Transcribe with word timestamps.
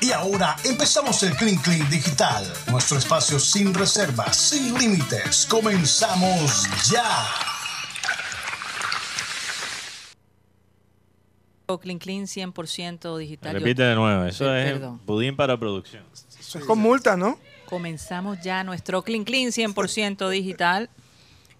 Y 0.00 0.12
ahora 0.12 0.56
empezamos 0.64 1.22
el 1.22 1.34
Clean 1.36 1.56
Clean 1.56 1.88
Digital, 1.90 2.44
nuestro 2.70 2.98
espacio 2.98 3.38
sin 3.38 3.72
reservas, 3.72 4.36
sin 4.36 4.78
límites. 4.78 5.46
Comenzamos 5.48 6.68
ya. 6.90 7.52
Clean 11.78 11.98
Clean 11.98 12.24
100% 12.24 13.18
digital. 13.18 13.54
Repite 13.54 13.82
de 13.82 13.94
nuevo, 13.94 14.24
eso 14.24 14.54
es 14.54 14.72
perdón. 14.72 14.98
pudín 15.00 15.36
para 15.36 15.58
producción. 15.58 16.04
Eso 16.38 16.58
es 16.58 16.64
con 16.64 16.78
multa, 16.78 17.16
¿no? 17.16 17.38
Comenzamos 17.66 18.38
ya 18.42 18.62
nuestro 18.64 19.02
Clean 19.02 19.24
Clean 19.24 19.50
100% 19.50 20.28
digital. 20.28 20.90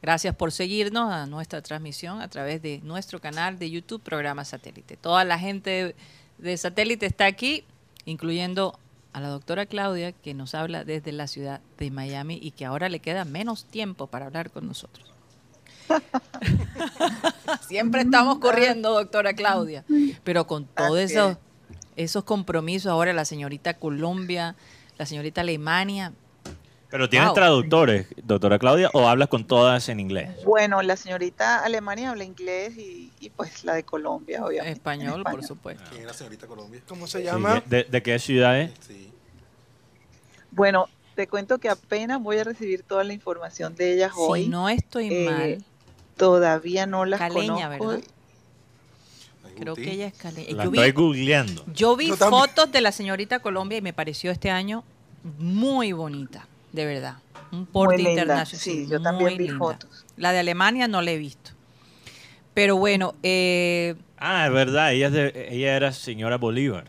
Gracias 0.03 0.37
por 0.37 0.53
seguirnos 0.53 1.11
a 1.11 1.27
nuestra 1.27 1.63
transmisión 1.63 2.21
a 2.21 2.29
través 2.29 2.61
de 2.61 2.81
nuestro 2.83 3.21
canal 3.21 3.59
de 3.59 3.71
YouTube, 3.71 4.03
Programa 4.03 4.45
Satélite. 4.45 4.99
Toda 4.99 5.25
la 5.25 5.39
gente 5.39 5.97
de 6.37 6.57
Satélite 6.59 7.07
está 7.07 7.25
aquí, 7.25 7.65
incluyendo 8.05 8.79
a 9.13 9.21
la 9.21 9.29
doctora 9.29 9.67
Claudia, 9.67 10.13
que 10.13 10.35
nos 10.35 10.55
habla 10.55 10.85
desde 10.85 11.13
la 11.13 11.29
ciudad 11.29 11.61
de 11.79 11.91
Miami 11.91 12.39
y 12.43 12.51
que 12.51 12.65
ahora 12.65 12.89
le 12.89 12.99
queda 12.99 13.25
menos 13.25 13.65
tiempo 13.65 14.09
para 14.09 14.27
hablar 14.27 14.51
con 14.51 14.67
nosotros. 14.67 15.13
Siempre 17.69 18.03
estamos 18.03 18.39
corriendo, 18.39 18.93
doctora 18.93 19.35
Claudia, 19.35 19.85
pero 20.25 20.47
con 20.47 20.67
todos 20.67 21.13
esos 21.97 22.25
compromisos, 22.25 22.91
ahora 22.91 23.13
la 23.13 23.25
señorita 23.25 23.75
Colombia, 23.75 24.57
la 24.99 25.07
señorita 25.07 25.43
Alemania, 25.43 26.13
Pero 26.95 27.09
tienes 27.09 27.31
Wow. 27.31 27.35
traductores, 27.35 28.07
doctora 28.23 28.57
Claudia, 28.57 28.89
o 28.93 29.09
hablas 29.09 29.27
con 29.27 29.45
todas 29.45 29.89
en 29.89 29.99
inglés. 29.99 30.31
Bueno, 30.45 30.81
la 30.81 30.97
señorita 30.97 31.65
Alemania 31.65 32.11
habla 32.11 32.23
inglés 32.23 32.79
y, 32.79 33.11
y, 33.19 33.31
pues 33.31 33.65
la 33.65 33.75
de 33.75 33.83
Colombia, 33.83 34.45
obviamente. 34.45 34.69
en 34.71 34.77
español, 34.77 35.25
por 35.25 35.43
supuesto. 35.43 35.83
¿Quién 35.89 36.03
es 36.03 36.07
la 36.07 36.13
señorita 36.15 36.47
Colombia? 36.47 36.81
¿Cómo 36.87 37.09
se 37.09 37.19
Sí, 37.19 37.25
llama? 37.25 37.61
¿De, 37.67 37.83
de 37.83 38.01
qué 38.01 38.17
ciudad 38.21 38.61
es? 38.61 38.71
Sí. 38.87 39.11
Bueno, 40.53 40.89
te 41.17 41.27
cuento 41.27 41.59
que 41.59 41.69
apenas 41.69 42.23
voy 42.23 42.39
a 42.39 42.45
recibir 42.45 42.85
toda 42.85 43.03
la 43.03 43.13
información 43.13 43.75
de 43.75 43.95
ellas 43.95 44.13
hoy. 44.17 44.45
Si 44.45 44.49
no 44.49 44.69
estoy 44.69 45.09
Eh, 45.11 45.25
mal, 45.25 45.65
Todavía 46.17 46.87
no 46.87 47.05
las 47.07 47.19
Caleña, 47.19 47.77
conozco. 47.77 47.89
¿verdad? 47.89 48.05
Creo 49.59 49.75
que 49.75 49.91
ella 49.91 50.07
es 50.07 50.15
caleña. 50.15 50.53
La 50.55 50.63
Yo 50.63 50.71
vi, 50.71 50.79
estoy 50.79 50.93
googleando. 50.93 51.65
yo 51.75 51.97
vi 51.97 52.07
Yo 52.11 52.17
fotos 52.17 52.71
de 52.71 52.81
la 52.81 52.93
señorita 52.93 53.41
Colombia 53.41 53.79
y 53.79 53.83
me 53.83 53.93
pareció 53.93 54.31
este 54.31 54.53
año 54.53 54.85
muy 55.41 55.91
bonita, 55.91 56.47
de 56.75 56.87
verdad. 56.87 57.17
Un 57.53 57.67
porte 57.67 58.03
internacional. 58.03 58.47
sí, 58.47 58.87
yo 58.91 59.01
también 59.01 59.31
muy 59.31 59.39
vi 59.39 59.45
linda. 59.49 59.59
fotos. 59.59 60.05
La 60.17 60.33
de 60.33 60.41
Alemania 60.41 60.89
no 60.89 61.01
la 61.03 61.13
he 61.13 61.19
visto. 61.19 61.53
Pero 62.53 62.77
bueno, 62.77 63.15
eh, 63.23 63.95
Ah, 64.19 64.47
es 64.47 64.53
verdad, 64.53 64.93
ella, 64.93 65.07
es 65.09 65.13
de- 65.13 65.49
ella 65.51 65.77
era 65.77 65.93
señora 65.93 66.37
Bolívar. 66.39 66.85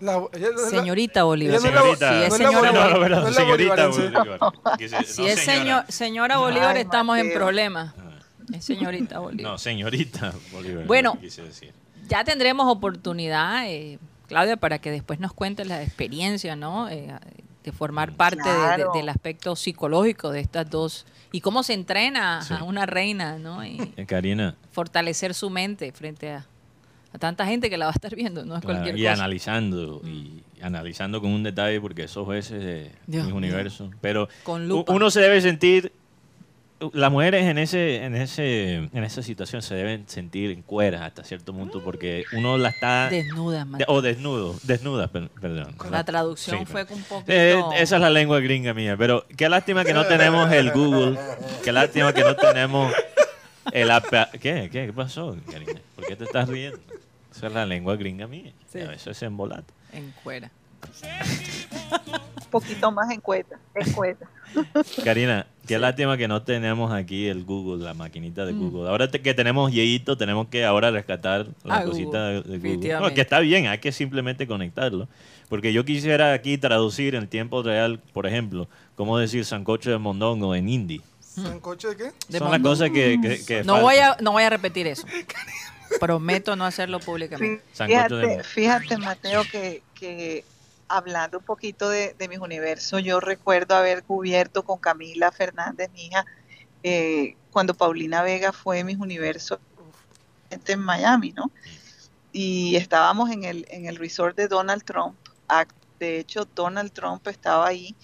La- 0.00 0.22
ella 0.32 0.48
señorita 0.70 1.24
Bolívar. 1.24 1.60
Señorita. 1.60 2.12
Sí, 2.12 2.24
es 2.26 2.34
señora 2.34 2.70
Bolívar, 2.70 3.34
señorita. 3.34 3.86
Bolívar. 3.88 4.40
Si 5.06 5.26
es 5.26 5.40
señor, 5.40 5.84
señora 5.88 6.38
Bolívar, 6.38 6.76
estamos 6.76 7.18
en 7.18 7.32
problemas. 7.32 7.94
Es 8.54 8.64
señorita 8.64 9.18
Bolívar. 9.18 9.52
No, 9.52 9.58
señorita 9.58 10.32
Bolívar. 10.52 10.84
Bueno. 10.86 11.18
decir. 11.20 11.72
Ya 12.08 12.22
tendremos 12.24 12.68
oportunidad, 12.72 13.66
eh, 13.68 13.98
Claudia, 14.28 14.56
para 14.56 14.78
que 14.78 14.90
después 14.90 15.18
nos 15.18 15.32
cuentes 15.32 15.66
la 15.66 15.82
experiencia, 15.82 16.56
¿no? 16.56 16.88
Eh, 16.88 17.12
de 17.66 17.72
formar 17.72 18.12
parte 18.16 18.48
de- 18.48 18.76
de- 18.84 18.86
del 18.94 19.08
aspecto 19.08 19.56
psicológico 19.56 20.30
de 20.30 20.38
estas 20.40 20.70
dos 20.70 21.04
y 21.32 21.40
cómo 21.40 21.62
se 21.64 21.74
entrena 21.74 22.40
Sí. 22.42 22.54
a 22.54 22.62
una 22.62 22.86
reina, 22.86 23.38
¿no? 23.38 23.62
Y 23.66 23.76
Eh, 23.96 24.06
Karina, 24.06 24.54
fortalecer 24.70 25.34
su 25.34 25.50
mente 25.50 25.90
frente 25.90 26.30
a, 26.30 26.46
a 27.12 27.18
tanta 27.18 27.44
gente 27.44 27.68
que 27.68 27.76
la 27.76 27.86
va 27.86 27.90
a 27.90 27.94
estar 27.94 28.14
viendo, 28.14 28.44
no 28.44 28.54
es 28.54 28.60
claro, 28.62 28.78
cualquier 28.78 28.96
y 28.98 29.02
cosa. 29.02 29.14
analizando, 29.14 30.00
y 30.04 30.42
analizando 30.62 31.20
con 31.20 31.32
un 31.32 31.42
detalle, 31.42 31.80
porque 31.80 32.04
esos 32.04 32.24
jueces 32.24 32.62
de 32.62 32.92
Dios 33.08 33.24
mis 33.24 33.34
mío. 33.34 33.36
universos. 33.36 33.90
Pero 34.00 34.28
Con 34.44 34.62
u- 34.66 34.68
lupa. 34.68 34.92
uno 34.92 35.10
se 35.10 35.20
debe 35.20 35.40
sentir, 35.40 35.92
las 36.92 37.10
mujeres 37.10 37.44
en 37.44 37.58
ese, 37.58 38.04
en 38.04 38.14
ese, 38.14 38.74
en 38.74 39.04
esa 39.04 39.22
situación 39.22 39.62
se 39.62 39.74
deben 39.74 40.08
sentir 40.08 40.50
en 40.50 40.62
cueras 40.62 41.02
hasta 41.02 41.24
cierto 41.24 41.52
punto, 41.54 41.82
porque 41.82 42.24
uno 42.32 42.58
la 42.58 42.68
está 42.68 43.08
Desnuda, 43.08 43.64
de- 43.64 43.84
o 43.88 44.02
desnudo, 44.02 44.54
desnudas, 44.62 45.08
per- 45.10 45.28
perdón. 45.30 45.74
La 45.90 46.04
traducción 46.04 46.58
Sí, 46.60 46.66
fue 46.66 46.82
un 46.82 47.02
poquito... 47.02 47.32
Eh, 47.32 47.58
esa 47.78 47.96
es 47.96 48.02
la 48.02 48.10
lengua 48.10 48.40
gringa 48.40 48.74
mía, 48.74 48.96
pero 48.96 49.26
qué 49.36 49.48
lástima 49.48 49.84
que 49.84 49.94
no 49.94 50.04
tenemos 50.06 50.52
el 50.52 50.70
Google, 50.72 51.18
qué 51.64 51.72
lástima 51.72 52.12
que 52.12 52.22
no 52.22 52.36
tenemos 52.36 52.92
el 53.72 53.90
apa- 53.90 54.30
¿Qué? 54.32 54.68
¿Qué? 54.70 54.86
¿Qué 54.86 54.92
pasó, 54.92 55.36
Karina? 55.50 55.80
¿Por 55.94 56.06
qué 56.06 56.14
te 56.16 56.24
estás 56.24 56.48
riendo? 56.48 56.78
Esa 57.34 57.46
es 57.48 57.52
la 57.52 57.66
lengua 57.66 57.96
gringa 57.96 58.26
mía. 58.26 58.52
Sí. 58.72 58.80
A 58.80 58.88
veces 58.88 59.08
es 59.08 59.22
embolato. 59.22 59.72
En 59.92 60.12
cuera. 60.22 60.50
Poquito 62.50 62.90
más 62.92 63.10
en 63.10 63.20
cueta, 63.20 63.58
en 63.74 63.92
cueta. 63.92 64.26
Karina, 65.04 65.46
qué 65.66 65.78
lástima 65.78 66.16
que 66.16 66.28
no 66.28 66.42
tenemos 66.42 66.92
aquí 66.92 67.26
el 67.26 67.44
Google, 67.44 67.84
la 67.84 67.94
maquinita 67.94 68.42
Mm. 68.42 68.46
de 68.46 68.52
Google. 68.52 68.88
Ahora 68.88 69.08
que 69.10 69.34
tenemos 69.34 69.72
Yeito, 69.72 70.16
tenemos 70.16 70.48
que 70.48 70.64
ahora 70.64 70.90
rescatar 70.90 71.46
la 71.64 71.74
A 71.76 71.84
Google, 71.84 71.90
cosita 71.90 72.28
de, 72.28 72.42
de 72.42 72.58
Google. 72.76 73.00
No, 73.00 73.12
que 73.12 73.20
está 73.20 73.40
bien, 73.40 73.66
hay 73.66 73.78
que 73.78 73.92
simplemente 73.92 74.46
conectarlo. 74.46 75.08
Porque 75.48 75.72
yo 75.72 75.84
quisiera 75.84 76.32
aquí 76.32 76.58
traducir 76.58 77.14
en 77.14 77.28
tiempo 77.28 77.62
real, 77.62 78.00
por 78.12 78.26
ejemplo, 78.26 78.68
cómo 78.94 79.18
decir 79.18 79.44
sancocho 79.44 79.90
de 79.90 79.98
mondongo 79.98 80.54
en 80.54 80.68
hindi. 80.68 81.02
¿Sancocho 81.20 81.90
de 81.90 81.96
qué? 81.96 82.12
De 82.28 82.38
Son 82.38 82.50
las 82.50 82.60
cosas 82.60 82.90
que, 82.90 83.18
que, 83.20 83.44
que 83.44 83.64
No 83.64 83.74
faltan. 83.74 83.82
voy, 83.82 83.96
a, 83.96 84.16
no 84.20 84.32
voy 84.32 84.42
a 84.44 84.50
repetir 84.50 84.86
eso. 84.86 85.06
Prometo 86.00 86.56
no 86.56 86.64
hacerlo 86.64 86.98
públicamente. 86.98 87.62
Fíjate, 87.72 88.42
fíjate, 88.42 88.96
Mateo, 88.98 89.42
que, 89.50 89.82
que 89.94 90.44
hablando 90.88 91.38
un 91.38 91.44
poquito 91.44 91.88
de, 91.88 92.14
de 92.18 92.28
mis 92.28 92.38
universos, 92.38 93.02
yo 93.02 93.20
recuerdo 93.20 93.74
haber 93.74 94.02
cubierto 94.04 94.64
con 94.64 94.78
Camila 94.78 95.32
Fernández, 95.32 95.90
mi 95.92 96.06
hija, 96.06 96.24
eh, 96.82 97.36
cuando 97.50 97.74
Paulina 97.74 98.22
Vega 98.22 98.52
fue 98.52 98.84
mis 98.84 98.98
universos 98.98 99.58
en 100.50 100.80
Miami, 100.80 101.32
¿no? 101.32 101.50
Y 102.32 102.76
estábamos 102.76 103.30
en 103.30 103.44
el, 103.44 103.66
en 103.70 103.86
el 103.86 103.96
resort 103.96 104.36
de 104.36 104.46
Donald 104.46 104.84
Trump. 104.84 105.16
De 105.98 106.18
hecho, 106.18 106.46
Donald 106.54 106.92
Trump 106.92 107.26
estaba 107.26 107.66
ahí 107.66 107.96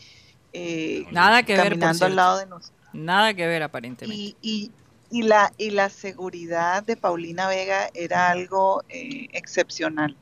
eh, 0.53 1.07
Nada 1.11 1.43
que 1.43 1.57
ver, 1.57 1.69
caminando 1.69 2.07
al 2.07 2.17
lado 2.17 2.39
de 2.39 2.47
nosotros. 2.47 2.73
Nada 2.93 3.35
que 3.35 3.47
ver, 3.47 3.63
aparentemente. 3.63 4.15
Y, 4.15 4.37
y, 4.43 4.71
y 5.11 5.23
la, 5.23 5.53
y 5.59 5.71
la 5.71 5.89
seguridad 5.89 6.83
de 6.83 6.97
Paulina 6.97 7.49
Vega 7.49 7.91
era 7.95 8.31
algo 8.31 8.83
eh, 8.89 9.29
excepcional. 9.33 10.17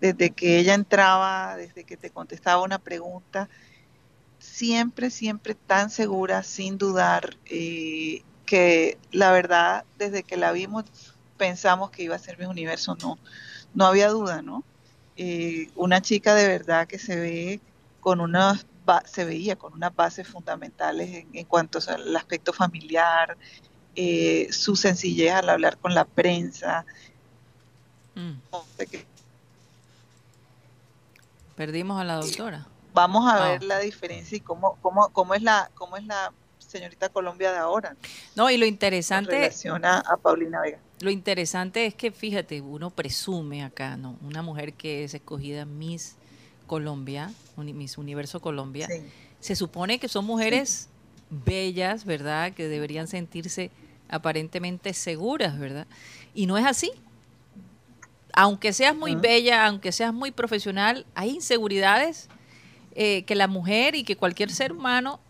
Desde 0.00 0.30
que 0.30 0.58
ella 0.58 0.74
entraba, 0.74 1.56
desde 1.56 1.84
que 1.84 1.96
te 1.96 2.10
contestaba 2.10 2.62
una 2.62 2.78
pregunta, 2.78 3.48
siempre, 4.38 5.10
siempre 5.10 5.54
tan 5.54 5.90
segura, 5.90 6.42
sin 6.42 6.78
dudar, 6.78 7.36
eh, 7.46 8.22
que 8.46 8.98
la 9.12 9.30
verdad, 9.30 9.84
desde 9.98 10.22
que 10.22 10.36
la 10.36 10.52
vimos, 10.52 10.84
pensamos 11.36 11.90
que 11.90 12.02
iba 12.02 12.16
a 12.16 12.18
ser 12.18 12.38
mi 12.38 12.46
universo, 12.46 12.96
no, 13.02 13.18
no 13.74 13.86
había 13.86 14.08
duda, 14.08 14.42
¿no? 14.42 14.64
Eh, 15.16 15.70
una 15.76 16.00
chica 16.00 16.34
de 16.34 16.48
verdad 16.48 16.88
que 16.88 16.98
se 16.98 17.16
ve 17.16 17.60
con 18.00 18.20
unas 18.20 18.66
se 19.04 19.24
veía 19.24 19.56
con 19.56 19.72
unas 19.74 19.94
bases 19.94 20.26
fundamentales 20.26 21.10
en, 21.10 21.28
en 21.32 21.44
cuanto 21.44 21.78
al 21.86 22.16
aspecto 22.16 22.52
familiar, 22.52 23.36
eh, 23.94 24.48
su 24.50 24.76
sencillez 24.76 25.32
al 25.32 25.48
hablar 25.48 25.78
con 25.78 25.94
la 25.94 26.04
prensa. 26.04 26.84
Mm. 28.14 28.32
no 28.50 28.64
sé 28.76 28.86
qué. 28.86 29.06
Perdimos 31.60 32.00
a 32.00 32.04
la 32.04 32.14
doctora. 32.16 32.66
Vamos 32.94 33.30
a 33.30 33.36
Ah. 33.36 33.48
ver 33.50 33.62
la 33.64 33.78
diferencia 33.80 34.34
y 34.34 34.40
cómo, 34.40 34.78
cómo, 34.80 35.10
cómo 35.12 35.34
es 35.34 35.42
la, 35.42 35.70
cómo 35.74 35.98
es 35.98 36.06
la 36.06 36.32
señorita 36.58 37.10
Colombia 37.10 37.52
de 37.52 37.58
ahora, 37.58 37.96
¿no? 38.34 38.48
Y 38.48 38.56
lo 38.56 38.64
en 38.64 38.70
interesante, 38.72 39.32
relación 39.32 39.84
a, 39.84 39.98
a 39.98 40.16
Paulina 40.16 40.62
Vega. 40.62 40.78
lo 41.00 41.10
interesante 41.10 41.84
es 41.84 41.94
que, 41.94 42.12
fíjate, 42.12 42.62
uno 42.62 42.88
presume 42.88 43.62
acá, 43.62 43.98
¿no? 43.98 44.16
Una 44.22 44.40
mujer 44.40 44.72
que 44.72 45.04
es 45.04 45.12
escogida 45.12 45.66
Miss 45.66 46.16
Colombia, 46.66 47.30
Miss 47.58 47.98
Universo 47.98 48.40
Colombia, 48.40 48.86
Sí. 48.86 49.02
se 49.40 49.54
supone 49.54 49.98
que 49.98 50.08
son 50.08 50.24
mujeres 50.24 50.88
bellas, 51.28 52.06
¿verdad? 52.06 52.54
Que 52.54 52.68
deberían 52.68 53.06
sentirse 53.06 53.70
aparentemente 54.08 54.94
seguras, 54.94 55.58
¿verdad? 55.58 55.86
Y 56.32 56.46
no 56.46 56.56
es 56.56 56.64
así. 56.64 56.90
Aunque 58.34 58.72
seas 58.72 58.94
muy 58.96 59.12
Ah. 59.12 59.18
bella, 59.20 59.66
aunque 59.66 59.92
seas 59.92 60.12
muy 60.12 60.30
profesional, 60.30 61.06
hay 61.14 61.30
inseguridades 61.30 62.28
eh, 62.94 63.22
que 63.24 63.34
la 63.34 63.46
mujer 63.46 63.94
y 63.94 64.02
que 64.04 64.16
cualquier 64.16 64.50
ser 64.50 64.72
humano 64.72 65.20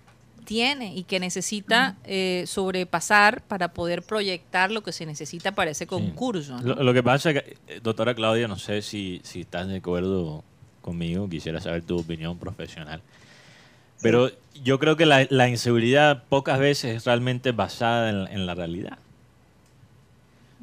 tiene 0.45 0.95
y 0.97 1.05
que 1.05 1.21
necesita 1.21 1.97
eh, 2.05 2.45
sobrepasar 2.47 3.43
para 3.43 3.73
poder 3.73 4.03
proyectar 4.03 4.71
lo 4.73 4.83
que 4.83 4.93
se 4.93 5.05
necesita 5.07 5.53
para 5.55 5.71
ese 5.71 5.87
concurso. 5.87 6.57
¿no? 6.61 6.75
Lo, 6.75 6.83
lo 6.83 6.95
que 6.95 7.03
pasa 7.03 7.31
es 7.31 7.43
que, 7.43 7.57
eh, 7.69 7.81
doctora 7.83 8.15
Claudia, 8.15 8.49
no 8.49 8.59
sé 8.59 8.83
si, 8.83 9.21
si 9.23 9.43
estás 9.43 9.69
de 9.69 9.77
acuerdo 9.77 10.43
conmigo, 10.81 11.29
quisiera 11.29 11.61
saber 11.61 11.83
tu 11.83 11.99
opinión 12.01 12.39
profesional. 12.39 13.03
Pero 14.03 14.31
yo 14.65 14.79
creo 14.79 14.97
que 14.97 15.05
la, 15.05 15.27
la 15.29 15.49
inseguridad 15.49 16.25
pocas 16.31 16.59
veces 16.59 16.97
es 16.97 17.05
realmente 17.05 17.53
basada 17.53 18.09
en, 18.09 18.27
en 18.33 18.47
la 18.47 18.55
realidad. 18.55 18.99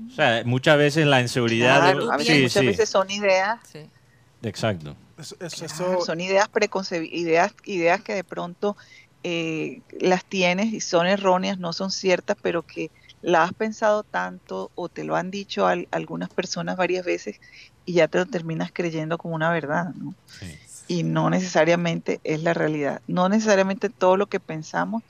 O 0.06 0.16
sea, 0.16 0.44
muchas 0.46 0.78
veces 0.78 1.06
la 1.08 1.22
inseguridad... 1.22 1.82
Claro, 1.82 2.06
de- 2.08 2.14
a 2.14 2.18
veces, 2.18 2.36
sí, 2.36 2.42
muchas 2.44 2.62
sí, 2.62 2.68
veces 2.68 2.90
son 2.90 3.10
ideas. 3.10 3.60
Sí. 3.72 3.80
exacto. 4.44 4.96
Eso, 5.18 5.36
eso, 5.40 5.66
Claro, 5.66 5.94
eso- 5.94 6.06
son 6.06 6.22
ideas 6.22 6.48
preconcebidas, 6.50 7.14
ideas, 7.14 7.54
ideas 7.66 8.02
que 8.02 8.14
de 8.14 8.24
pronto 8.24 8.78
eh, 9.24 9.82
las 10.00 10.24
tienes 10.26 10.72
y 10.74 10.80
son 10.80 11.08
erróneas, 11.08 11.58
no 11.58 11.74
son 11.74 11.90
ciertas, 11.92 12.38
pero 12.42 12.62
que 12.62 12.92
la 13.24 13.44
has 13.44 13.54
pensado 13.54 14.04
tanto 14.04 14.72
o 14.76 14.90
te 14.90 15.04
lo 15.04 15.16
han 15.16 15.32
dicho 15.32 15.66
al- 15.66 15.88
algunas 15.92 16.30
personas 16.30 16.78
varias 16.78 17.04
veces 17.04 17.42
y 17.86 17.94
ya 17.94 18.08
te 18.08 18.20
lo 18.20 18.26
terminas 18.28 18.70
creyendo 18.72 19.18
como 19.18 19.34
una 19.36 19.50
verdad, 19.52 19.94
¿no? 19.96 20.14
Sí. 20.40 20.56
Y 20.88 21.04
no 21.04 21.30
necesariamente 21.32 22.22
es 22.24 22.44
la 22.44 22.54
realidad. 22.54 23.02
No 23.08 23.28
necesariamente 23.28 23.90
todo 23.90 24.16
lo 24.18 24.28
que 24.28 24.40
pensamos 24.40 25.04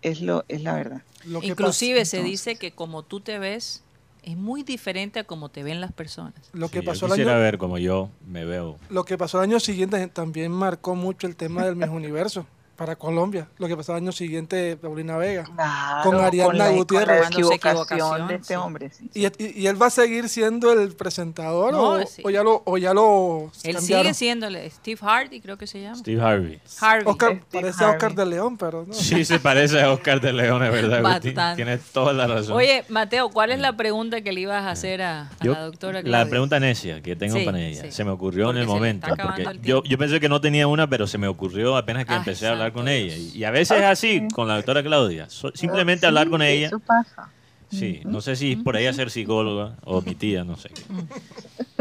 es 0.00 0.20
lo 0.22 0.44
es 0.48 0.62
la 0.62 0.74
verdad. 0.74 1.02
lo 1.26 1.40
que 1.40 1.48
Inclusive 1.48 2.00
pasa, 2.00 2.10
se 2.10 2.16
entonces. 2.16 2.30
dice 2.46 2.56
que 2.56 2.72
como 2.72 3.02
tú 3.04 3.20
te 3.20 3.38
ves 3.38 3.82
es 4.22 4.36
muy 4.36 4.62
diferente 4.62 5.18
a 5.20 5.24
como 5.24 5.48
te 5.50 5.62
ven 5.62 5.80
las 5.80 5.92
personas. 5.92 6.34
lo 6.52 6.68
que 6.68 6.78
Sí, 6.80 6.84
yo 6.84 6.90
pasó 6.90 7.06
el 7.06 7.12
quisiera 7.12 7.32
año, 7.32 7.40
ver 7.42 7.58
como 7.58 7.78
yo 7.78 8.10
me 8.26 8.44
veo. 8.44 8.78
lo 8.90 9.04
que 9.04 9.18
pasó 9.18 9.38
el 9.42 9.50
año 9.50 9.60
siguiente 9.60 10.06
también 10.08 10.52
marcó 10.52 10.94
mucho 10.94 11.26
el 11.26 11.36
tema 11.36 11.64
del 11.64 11.76
Miss 11.76 11.88
Universo 11.90 12.46
para 12.82 12.96
Colombia. 12.96 13.46
Lo 13.58 13.68
que 13.68 13.76
pasó 13.76 13.92
el 13.92 14.02
año 14.02 14.10
siguiente 14.10 14.76
Paulina 14.76 15.16
Vega. 15.16 15.44
Claro, 15.44 16.02
Con 16.10 16.20
Ariadna 16.20 16.54
la, 16.58 16.66
con 16.66 16.76
Gutiérrez. 16.78 17.20
la 17.20 17.26
equivocación 17.28 18.26
de 18.26 18.34
este 18.34 18.46
sí. 18.48 18.54
hombre. 18.54 18.90
sí. 18.90 19.08
¿Y, 19.14 19.26
y- 19.26 19.62
y 19.62 19.66
él 19.68 19.80
va 19.80 19.86
a 19.86 19.90
seguir 19.90 20.28
siendo 20.28 20.72
el 20.72 20.92
presentador 20.96 21.72
No, 21.72 21.82
o, 21.90 22.06
sí. 22.06 22.22
o 22.24 22.30
ya 22.30 22.42
lo 22.42 22.60
o 22.64 22.76
ya 22.78 22.92
lo 22.92 23.52
Él 23.62 23.76
cambiaron? 23.76 24.04
sigue 24.06 24.14
siéndole 24.14 24.68
Steve 24.70 24.98
Hardy, 25.00 25.40
creo 25.40 25.56
que 25.56 25.68
se 25.68 25.80
llama. 25.80 25.94
Steve 25.96 26.20
Harvey. 26.20 26.60
Harvey. 26.80 27.06
Oscar, 27.06 27.30
Steve 27.30 27.44
parece 27.52 27.84
a 27.84 27.90
Oscar 27.90 28.14
de 28.16 28.26
León, 28.26 28.56
pero 28.58 28.84
no. 28.84 28.92
Sí, 28.94 29.24
se 29.24 29.38
parece 29.38 29.80
a 29.80 29.92
Oscar 29.92 30.20
de 30.20 30.32
León, 30.32 30.64
es 30.64 30.72
verdad. 30.72 31.06
Agustín. 31.06 31.34
Tienes 31.54 31.82
toda 31.92 32.12
la 32.12 32.26
razón. 32.26 32.56
Oye, 32.56 32.84
Mateo, 32.88 33.28
¿cuál 33.30 33.52
es 33.52 33.60
la 33.60 33.76
pregunta 33.76 34.22
que 34.22 34.32
le 34.32 34.40
ibas 34.40 34.64
a 34.64 34.70
hacer 34.72 35.02
a, 35.02 35.22
a 35.28 35.30
Yo- 35.44 35.52
la 35.52 35.60
doctora 35.62 35.98
la 35.98 36.02
Claudia? 36.02 36.30
pregunta 36.30 36.58
necia 36.58 37.00
que 37.00 37.14
tengo 37.14 37.36
Sí, 37.38 37.44
para 37.44 37.60
ella 37.60 37.82
sí. 37.82 37.92
se 37.92 38.04
me 38.04 38.10
ocurrió 38.10 38.50
en 38.50 38.56
Porque 38.56 38.60
el 38.60 38.66
se 38.66 38.72
le 38.72 38.74
momento. 38.74 39.06
el 39.52 39.62
yo, 39.62 39.82
yo 39.84 39.98
pensé 39.98 40.18
que 40.18 40.28
no 40.28 40.40
tenía 40.40 40.66
una, 40.66 40.88
pero 40.88 41.06
se 41.06 41.18
me 41.18 41.28
ocurrió 41.28 41.76
apenas 41.76 42.04
que 42.06 42.12
Ay, 42.12 42.18
empecé 42.18 42.46
a 42.48 42.52
hablar 42.52 42.71
con 42.72 42.86
Dios. 42.86 42.96
ella. 42.96 43.16
Y, 43.16 43.44
a 43.44 43.50
veces 43.50 43.78
es 43.78 43.84
así 43.84 44.26
con 44.34 44.48
la 44.48 44.56
doctora 44.56 44.82
Claudia. 44.82 45.28
So- 45.30 45.52
simplemente 45.54 46.06
hablar 46.06 46.28
con 46.28 46.42
ella. 46.42 46.66
Eso 46.68 46.78
pasa. 46.80 47.30
Sí, 47.70 48.00
no 48.04 48.20
sé 48.20 48.36
si 48.36 48.56
por 48.56 48.76
ella 48.76 48.92
ser 48.92 49.10
psicóloga 49.10 49.76
o 49.84 50.02
mi 50.02 50.14
tía, 50.14 50.44
no 50.44 50.56
sé. 50.56 50.68
qué. 50.68 50.82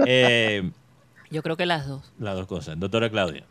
Eh, 0.05 0.71
Yo 1.29 1.43
creo 1.43 1.57
que 1.57 1.65
las 1.65 1.85
dos. 1.87 2.11
las 2.17 2.35
dos 2.35 2.47
cosas. 2.47 2.79
Doctora 2.79 3.09
Claudia. 3.09 3.43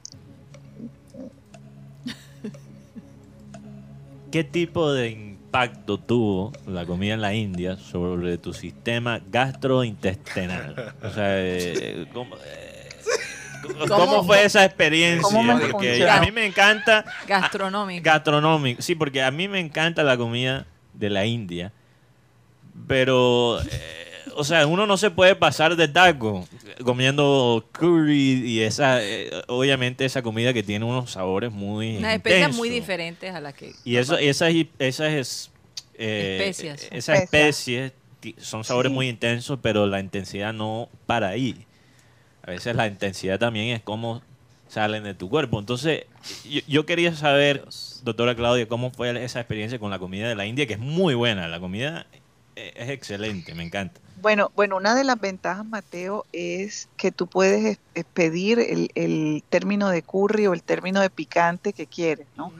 ¿Qué 4.30 4.44
tipo 4.44 4.92
de 4.92 5.10
impacto 5.10 5.98
tuvo 5.98 6.52
la 6.66 6.86
comida 6.86 7.14
en 7.14 7.20
la 7.20 7.34
India 7.34 7.76
sobre 7.76 8.38
tu 8.38 8.52
sistema 8.52 9.20
gastrointestinal? 9.30 10.94
O 11.02 11.10
sea, 11.10 11.26
eh, 11.40 12.06
¿cómo, 12.12 12.36
eh, 12.36 12.69
¿cómo 13.88 14.24
fue 14.24 14.44
esa 14.44 14.64
experiencia? 14.64 15.22
¿Cómo 15.22 15.42
me 15.42 15.54
Porque 15.56 15.72
funciona? 15.88 16.14
a 16.16 16.20
mí 16.20 16.30
me 16.30 16.46
encanta 16.46 17.04
Gastronómico. 17.26 18.02
gastronómico. 18.04 18.82
Sí, 18.82 18.94
porque 18.94 19.22
a 19.22 19.30
mí 19.30 19.48
me 19.48 19.60
encanta 19.60 20.02
la 20.02 20.16
comida 20.16 20.66
de 20.94 21.10
la 21.10 21.26
India. 21.26 21.72
Pero, 22.86 23.60
eh, 23.62 24.06
o 24.36 24.44
sea, 24.44 24.66
uno 24.66 24.86
no 24.86 24.96
se 24.96 25.10
puede 25.10 25.34
pasar 25.36 25.76
de 25.76 25.88
taco 25.88 26.46
comiendo 26.84 27.64
curry 27.72 28.42
y 28.46 28.60
esa, 28.62 29.02
eh, 29.02 29.30
obviamente 29.48 30.04
esa 30.04 30.22
comida 30.22 30.52
que 30.52 30.62
tiene 30.62 30.84
unos 30.84 31.12
sabores 31.12 31.52
muy 31.52 31.98
Unas 31.98 32.14
especias 32.14 32.54
muy 32.54 32.68
diferentes 32.68 33.34
a 33.34 33.40
las 33.40 33.54
que... 33.54 33.72
Y 33.84 33.96
eso, 33.96 34.16
esas, 34.16 34.52
esas, 34.78 35.50
eh, 35.94 36.38
Especias. 36.40 36.88
esas 36.90 37.22
especies 37.22 37.92
son 38.38 38.64
sabores 38.64 38.90
Sí. 38.90 38.94
muy 38.94 39.08
intensos, 39.08 39.58
pero 39.62 39.86
la 39.86 40.00
intensidad 40.00 40.52
no 40.52 40.88
para 41.06 41.28
ahí. 41.28 41.66
A 42.42 42.50
veces 42.50 42.74
la 42.76 42.86
intensidad 42.86 43.38
también 43.38 43.74
es 43.74 43.82
cómo 43.82 44.22
salen 44.68 45.04
de 45.04 45.14
tu 45.14 45.28
cuerpo. 45.28 45.58
Entonces, 45.58 46.04
yo, 46.48 46.60
yo 46.66 46.86
quería 46.86 47.14
saber, 47.14 47.64
doctora 48.02 48.34
Claudia, 48.34 48.66
cómo 48.68 48.90
fue 48.90 49.24
esa 49.24 49.40
experiencia 49.40 49.78
con 49.78 49.90
la 49.90 49.98
comida 49.98 50.28
de 50.28 50.34
la 50.34 50.46
India, 50.46 50.66
que 50.66 50.74
es 50.74 50.78
muy 50.78 51.14
buena. 51.14 51.48
La 51.48 51.60
comida 51.60 52.06
eh, 52.56 52.72
es 52.76 52.88
excelente, 52.90 53.54
me 53.54 53.64
encanta. 53.64 54.00
Bueno, 54.22 54.52
bueno, 54.54 54.76
una 54.76 54.94
de 54.94 55.02
las 55.04 55.18
ventajas, 55.18 55.64
Mateo, 55.64 56.26
es 56.32 56.88
que 56.96 57.10
tú 57.10 57.26
puedes 57.26 57.64
es- 57.64 57.78
es 57.94 58.04
pedir 58.04 58.58
el, 58.58 58.90
el 58.94 59.42
término 59.48 59.88
de 59.88 60.02
curry 60.02 60.46
o 60.46 60.52
el 60.52 60.62
término 60.62 61.00
de 61.00 61.08
picante 61.10 61.72
que 61.72 61.86
quieres, 61.86 62.26
¿no? 62.36 62.52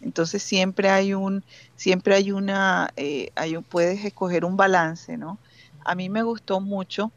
Entonces 0.00 0.42
siempre 0.44 0.90
hay 0.90 1.14
un, 1.14 1.42
siempre 1.74 2.14
hay 2.14 2.30
una, 2.30 2.90
eh, 2.96 3.30
hay 3.34 3.56
un, 3.56 3.64
puedes 3.64 4.04
escoger 4.04 4.44
un 4.44 4.56
balance, 4.56 5.16
¿no? 5.16 5.38
A 5.84 5.96
mí 5.96 6.08
me 6.08 6.22
gustó 6.22 6.60
mucho 6.60 7.10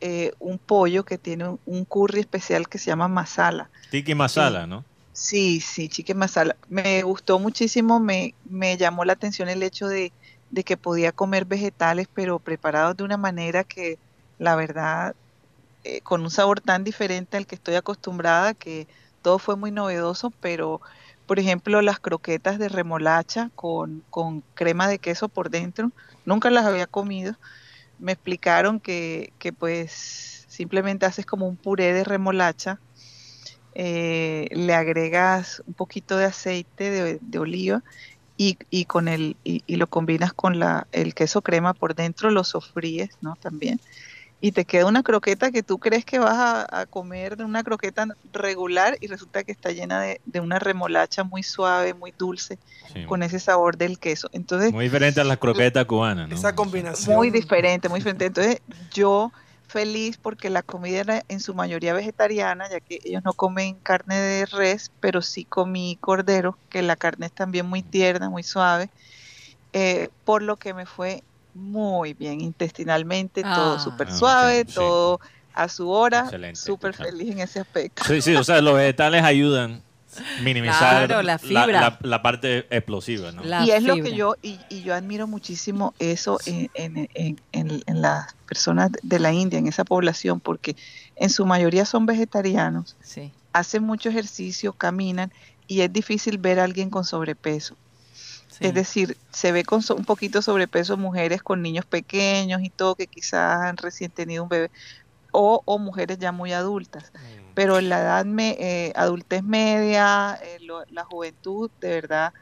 eh, 0.00 0.32
un 0.38 0.58
pollo 0.58 1.04
que 1.04 1.18
tiene 1.18 1.58
un, 1.64 1.84
curry 1.84 2.20
especial 2.20 2.68
que 2.68 2.78
se 2.78 2.86
llama 2.86 3.08
masala. 3.08 3.70
Tiki 3.90 4.14
masala, 4.14 4.66
¿no? 4.66 4.84
Sí, 5.12 5.60
sí, 5.60 5.88
chicken 5.88 6.16
masala. 6.16 6.56
Me 6.68 7.02
gustó 7.02 7.40
muchísimo, 7.40 7.98
me, 7.98 8.34
me 8.48 8.76
llamó 8.76 9.04
la 9.04 9.14
atención 9.14 9.48
el 9.48 9.64
hecho 9.64 9.88
de, 9.88 10.12
de 10.50 10.62
que 10.62 10.76
podía 10.76 11.10
comer 11.10 11.44
vegetales, 11.44 12.06
pero 12.12 12.38
preparados 12.38 12.96
de 12.96 13.02
una 13.02 13.16
manera 13.16 13.64
que, 13.64 13.98
la 14.38 14.54
verdad, 14.54 15.16
eh, 15.84 16.00
con 16.02 16.22
un 16.22 16.30
sabor 16.30 16.60
tan 16.60 16.84
diferente 16.84 17.36
al 17.36 17.46
que 17.46 17.56
estoy 17.56 17.74
acostumbrada, 17.74 18.54
que 18.54 18.86
todo 19.22 19.38
fue 19.38 19.56
muy 19.56 19.70
novedoso, 19.70 20.32
pero, 20.40 20.80
por 21.26 21.38
ejemplo, 21.38 21.82
las 21.82 21.98
croquetas 21.98 22.58
de 22.58 22.68
remolacha 22.68 23.50
con, 23.54 24.04
con 24.10 24.42
crema 24.54 24.86
de 24.86 24.98
queso 24.98 25.28
por 25.28 25.50
dentro, 25.50 25.90
nunca 26.24 26.50
las 26.50 26.64
había 26.64 26.86
comido. 26.86 27.34
Me 27.98 28.12
explicaron 28.12 28.80
que, 28.80 29.32
que 29.38 29.52
pues 29.52 30.46
simplemente 30.48 31.06
haces 31.06 31.26
como 31.26 31.46
un 31.48 31.56
puré 31.56 31.92
de 31.92 32.04
remolacha 32.04 32.80
eh, 33.72 34.48
le 34.52 34.74
agregas 34.74 35.62
un 35.66 35.74
poquito 35.74 36.16
de 36.16 36.24
aceite 36.26 36.90
de, 36.90 37.18
de 37.20 37.38
oliva 37.38 37.84
y, 38.36 38.58
y 38.70 38.86
con 38.86 39.08
el 39.08 39.36
y, 39.44 39.62
y 39.66 39.76
lo 39.76 39.88
combinas 39.88 40.32
con 40.32 40.58
la, 40.58 40.88
el 40.92 41.14
queso 41.14 41.42
crema 41.42 41.74
por 41.74 41.94
dentro, 41.94 42.30
lo 42.30 42.44
sofríes, 42.44 43.10
¿no? 43.20 43.36
También. 43.36 43.80
Y 44.40 44.52
te 44.52 44.64
queda 44.64 44.86
una 44.86 45.02
croqueta 45.02 45.50
que 45.50 45.64
tú 45.64 45.78
crees 45.78 46.04
que 46.04 46.20
vas 46.20 46.36
a, 46.38 46.80
a 46.82 46.86
comer 46.86 47.36
de 47.36 47.44
una 47.44 47.64
croqueta 47.64 48.06
regular 48.32 48.96
y 49.00 49.08
resulta 49.08 49.42
que 49.42 49.50
está 49.50 49.72
llena 49.72 50.00
de, 50.00 50.20
de 50.26 50.40
una 50.40 50.60
remolacha 50.60 51.24
muy 51.24 51.42
suave, 51.42 51.92
muy 51.94 52.12
dulce, 52.16 52.58
Sí. 52.92 53.04
con 53.04 53.22
ese 53.22 53.40
sabor 53.40 53.76
del 53.76 53.98
queso. 53.98 54.28
Entonces, 54.32 54.72
Muy 54.72 54.84
diferente 54.84 55.20
a 55.20 55.24
las 55.24 55.38
croquetas 55.38 55.84
cubanas, 55.86 56.28
¿no? 56.28 56.34
Esa 56.36 56.54
combinación. 56.54 57.16
muy 57.16 57.30
diferente, 57.30 57.88
muy 57.88 57.98
diferente. 58.00 58.26
Entonces, 58.26 58.62
yo 58.92 59.32
feliz 59.66 60.16
porque 60.16 60.48
la 60.48 60.62
comida 60.62 61.00
era 61.00 61.24
en 61.28 61.40
su 61.40 61.52
mayoría 61.52 61.92
vegetariana, 61.92 62.70
ya 62.70 62.80
que 62.80 63.00
ellos 63.04 63.22
no 63.24 63.34
comen 63.34 63.74
carne 63.80 64.16
de 64.18 64.46
res, 64.46 64.90
pero 65.00 65.20
sí 65.20 65.44
comí 65.44 65.98
cordero, 66.00 66.56
que 66.70 66.80
la 66.82 66.96
carne 66.96 67.26
es 67.26 67.32
también 67.32 67.66
muy 67.66 67.82
tierna, 67.82 68.30
muy 68.30 68.42
suave, 68.44 68.88
eh, 69.74 70.08
por 70.24 70.42
lo 70.42 70.56
que 70.56 70.72
me 70.72 70.86
fue 70.86 71.22
muy 71.54 72.14
bien 72.14 72.40
intestinalmente, 72.40 73.42
todo 73.42 73.74
Ah. 73.76 73.78
súper 73.80 74.08
Ah, 74.08 74.14
suave, 74.16 74.64
sí. 74.66 74.74
todo 74.74 75.20
a 75.54 75.68
su 75.68 75.88
hora, 75.90 76.30
súper 76.54 76.94
feliz 76.94 77.32
en 77.32 77.40
ese 77.40 77.60
aspecto. 77.60 78.04
Sí, 78.04 78.22
sí, 78.22 78.34
o 78.36 78.44
sea, 78.44 78.60
los 78.60 78.74
vegetales 78.76 79.24
ayudan 79.24 79.82
a 79.82 79.82
minimizar 80.42 81.06
Claro, 81.08 81.22
la 81.22 81.38
fibra. 81.38 81.66
la- 81.66 81.98
la 82.00 82.22
parte 82.22 82.66
explosiva, 82.74 83.32
¿no? 83.32 83.42
La 83.42 83.64
y 83.64 83.70
es 83.72 83.82
lo 83.82 83.94
que 83.96 84.14
yo, 84.14 84.34
y, 84.40 84.60
y 84.68 84.82
yo 84.82 84.94
admiro 84.94 85.26
muchísimo 85.26 85.94
eso 85.98 86.38
en, 86.46 86.70
en- 86.74 87.08
en- 87.14 87.40
en- 87.52 87.82
en 87.86 88.00
las 88.02 88.34
personas 88.46 88.90
de 89.02 89.18
la 89.18 89.32
India, 89.32 89.58
en 89.58 89.66
esa 89.66 89.84
población, 89.84 90.38
porque 90.40 90.76
en 91.16 91.28
su 91.30 91.44
mayoría 91.44 91.84
son 91.84 92.06
vegetarianos, 92.06 92.96
Sí. 93.02 93.32
hacen 93.52 93.82
mucho 93.82 94.08
ejercicio, 94.10 94.72
caminan, 94.72 95.32
y 95.66 95.80
es 95.80 95.92
difícil 95.92 96.38
ver 96.38 96.60
a 96.60 96.64
alguien 96.64 96.88
con 96.88 97.04
sobrepeso. 97.04 97.76
Sí. 98.60 98.66
Es 98.66 98.74
decir, 98.74 99.18
se 99.32 99.52
ve 99.52 99.64
con 99.64 99.82
so- 99.82 99.96
un 99.96 100.04
poquito 100.04 100.42
sobrepeso 100.42 100.96
mujeres 100.96 101.42
con 101.42 101.62
niños 101.62 101.86
pequeños 101.86 102.60
y 102.62 102.70
todo, 102.70 102.96
que 102.96 103.06
quizás 103.08 103.60
han 103.62 103.76
recién 103.76 104.12
tenido 104.12 104.42
un 104.44 104.48
bebé, 104.48 104.70
o, 105.32 105.62
o 105.66 105.78
mujeres 105.78 106.18
ya 106.18 106.32
muy 106.32 106.52
adultas. 106.52 107.12
Pero 107.54 107.78
en 107.78 107.88
la 107.88 108.00
edad, 108.00 108.24
me, 108.26 108.56
eh, 108.60 108.92
adultez 108.96 109.42
media, 109.44 110.38
eh, 110.42 110.58
lo- 110.60 110.84
la 110.88 111.04
juventud, 111.04 111.70
de 111.80 111.90
verdad, 111.90 112.32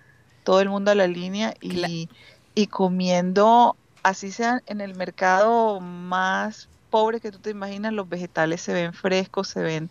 todo 0.43 0.61
el 0.61 0.69
mundo 0.71 0.91
a 0.91 0.95
la 0.95 1.07
línea 1.09 1.55
y, 1.61 2.11
y 2.55 2.69
comiendo, 2.69 3.79
así 4.03 4.33
sea 4.33 4.63
en 4.67 4.81
el 4.81 4.95
mercado 4.95 5.81
más 5.81 6.71
pobre 6.91 7.21
que 7.21 7.33
tú 7.33 7.41
te 7.41 7.51
imaginas, 7.51 7.93
los 7.93 8.09
vegetales 8.09 8.63
se 8.63 8.73
ven 8.75 8.93
frescos, 8.95 9.49
se 9.49 9.63
ven, 9.63 9.91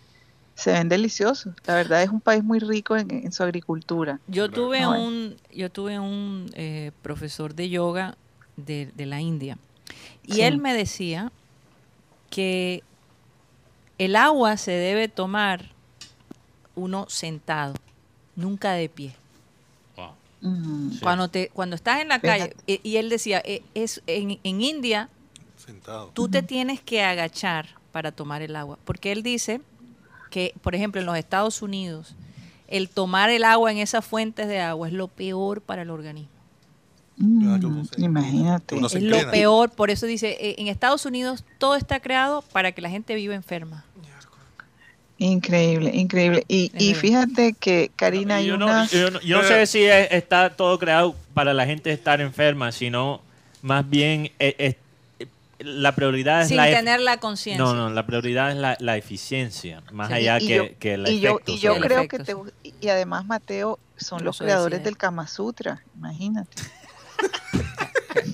se 0.56 0.72
ven 0.72 0.88
deliciosos. 0.90 1.54
La 1.66 1.76
verdad 1.76 2.02
es 2.02 2.10
un 2.10 2.22
país 2.22 2.44
muy 2.44 2.60
rico 2.60 2.96
en, 2.96 3.12
en 3.12 3.32
su 3.32 3.44
agricultura. 3.44 4.20
Yo 4.28 4.50
tuve 4.50 4.82
Ah, 4.82 4.90
un, 4.90 5.36
yo 5.54 5.70
tuve 5.70 6.00
un 6.00 6.50
eh, 6.54 6.92
profesor 7.02 7.54
de 7.56 7.70
yoga 7.70 8.18
de, 8.58 8.90
de 8.96 9.06
la 9.06 9.20
India 9.22 9.58
y 10.26 10.36
Sí. 10.36 10.42
él 10.42 10.58
me 10.58 10.74
decía 10.74 11.32
que 12.30 12.84
el 13.98 14.16
agua 14.16 14.58
se 14.58 14.72
debe 14.72 15.08
tomar 15.08 15.72
uno 16.76 17.06
sentado, 17.10 17.76
nunca 18.36 18.72
de 18.74 18.90
pie. 18.90 19.16
Wow. 19.96 20.12
Mm. 20.42 20.92
Sí. 20.92 21.00
Cuando 21.02 21.28
te, 21.30 21.50
cuando 21.50 21.76
estás 21.76 22.02
en 22.02 22.10
la 22.10 22.20
calle 22.20 22.54
Fíjate. 22.66 22.80
y 22.84 22.98
él 22.98 23.10
decía 23.10 23.42
eh, 23.46 23.62
es 23.74 24.02
en, 24.08 24.40
en 24.44 24.62
India 24.62 25.10
Sentado. 25.58 26.12
tú 26.14 26.28
te 26.30 26.42
tienes 26.44 26.82
que 26.82 27.02
agachar 27.04 27.68
para 27.92 28.12
tomar 28.12 28.42
el 28.42 28.56
agua, 28.56 28.78
porque 28.86 29.12
él 29.12 29.24
dice 29.24 29.62
que, 30.36 30.54
por 30.62 30.76
ejemplo, 30.76 31.00
en 31.00 31.08
los 31.08 31.18
Estados 31.18 31.62
Unidos, 31.62 32.14
el 32.68 32.90
tomar 32.90 33.30
el 33.30 33.46
agua 33.46 33.72
en 33.72 33.78
esas 33.78 34.04
fuentes 34.04 34.50
de 34.50 34.60
agua 34.60 34.90
es 34.90 34.94
lo 34.94 35.08
peor 35.08 35.62
para 35.62 35.84
el 35.84 35.90
organismo. 35.90 36.28
Mm, 37.16 37.86
se- 37.86 38.02
imagínate. 38.04 38.76
Es 38.98 39.02
lo 39.04 39.16
peor, 39.32 39.70
por 39.72 39.90
eso 39.92 40.06
dice, 40.06 40.36
eh, 40.38 40.56
en 40.58 40.68
Estados 40.68 41.06
Unidos 41.06 41.46
todo 41.58 41.76
está 41.76 42.02
creado 42.02 42.42
para 42.52 42.74
que 42.74 42.82
la 42.82 42.90
gente 42.90 43.16
viva 43.16 43.34
enferma. 43.34 43.86
Increíble, 45.18 45.92
increíble. 45.94 46.44
Y, 46.50 46.70
y 46.78 46.94
fíjate 46.96 47.54
que, 47.54 47.90
Karina, 47.96 48.36
hay 48.36 48.48
yo 48.48 48.58
no, 48.58 48.66
una... 48.66 48.88
yo 48.88 49.12
no- 49.12 49.22
yo 49.22 49.38
no 49.42 49.48
sé 49.48 49.66
si 49.68 49.84
es- 49.86 50.12
está 50.12 50.50
todo 50.50 50.78
creado 50.78 51.16
para 51.34 51.54
la 51.54 51.66
gente 51.66 51.94
estar 51.94 52.20
enferma, 52.20 52.74
sino 52.74 53.22
más 53.62 53.90
bien 53.90 54.32
eh, 54.40 54.56
es- 54.58 54.76
la 55.60 55.94
prioridad 55.96 56.42
es 56.42 56.50
Sin 56.50 56.58
la 56.58 56.66
tener 56.66 57.00
la 57.00 57.18
conciencia. 57.20 57.64
No, 57.64 57.74
no, 57.74 57.90
la 57.90 58.06
prioridad 58.06 58.52
es 58.52 58.58
la, 58.58 58.76
la 58.80 58.98
eficiencia, 58.98 59.82
más 59.92 60.08
Sí. 60.10 60.14
allá 60.16 60.40
y 60.40 60.48
que, 60.48 60.56
yo, 60.56 60.64
que 60.80 60.94
el 60.96 61.08
y 61.08 61.20
yo, 61.20 61.40
y 61.46 61.58
yo 61.60 61.74
sobre- 61.76 61.88
creo 61.88 62.00
efecto, 62.02 62.18
que 62.18 62.54
te, 62.64 62.74
y- 62.82 62.88
además 62.90 63.26
Mateo 63.26 63.80
son 63.98 64.24
los 64.24 64.38
creadores 64.40 64.80
decía. 64.80 64.86
del 64.86 64.98
Kama 64.98 65.28
Sutra, 65.28 65.82
imagínate. 65.96 66.52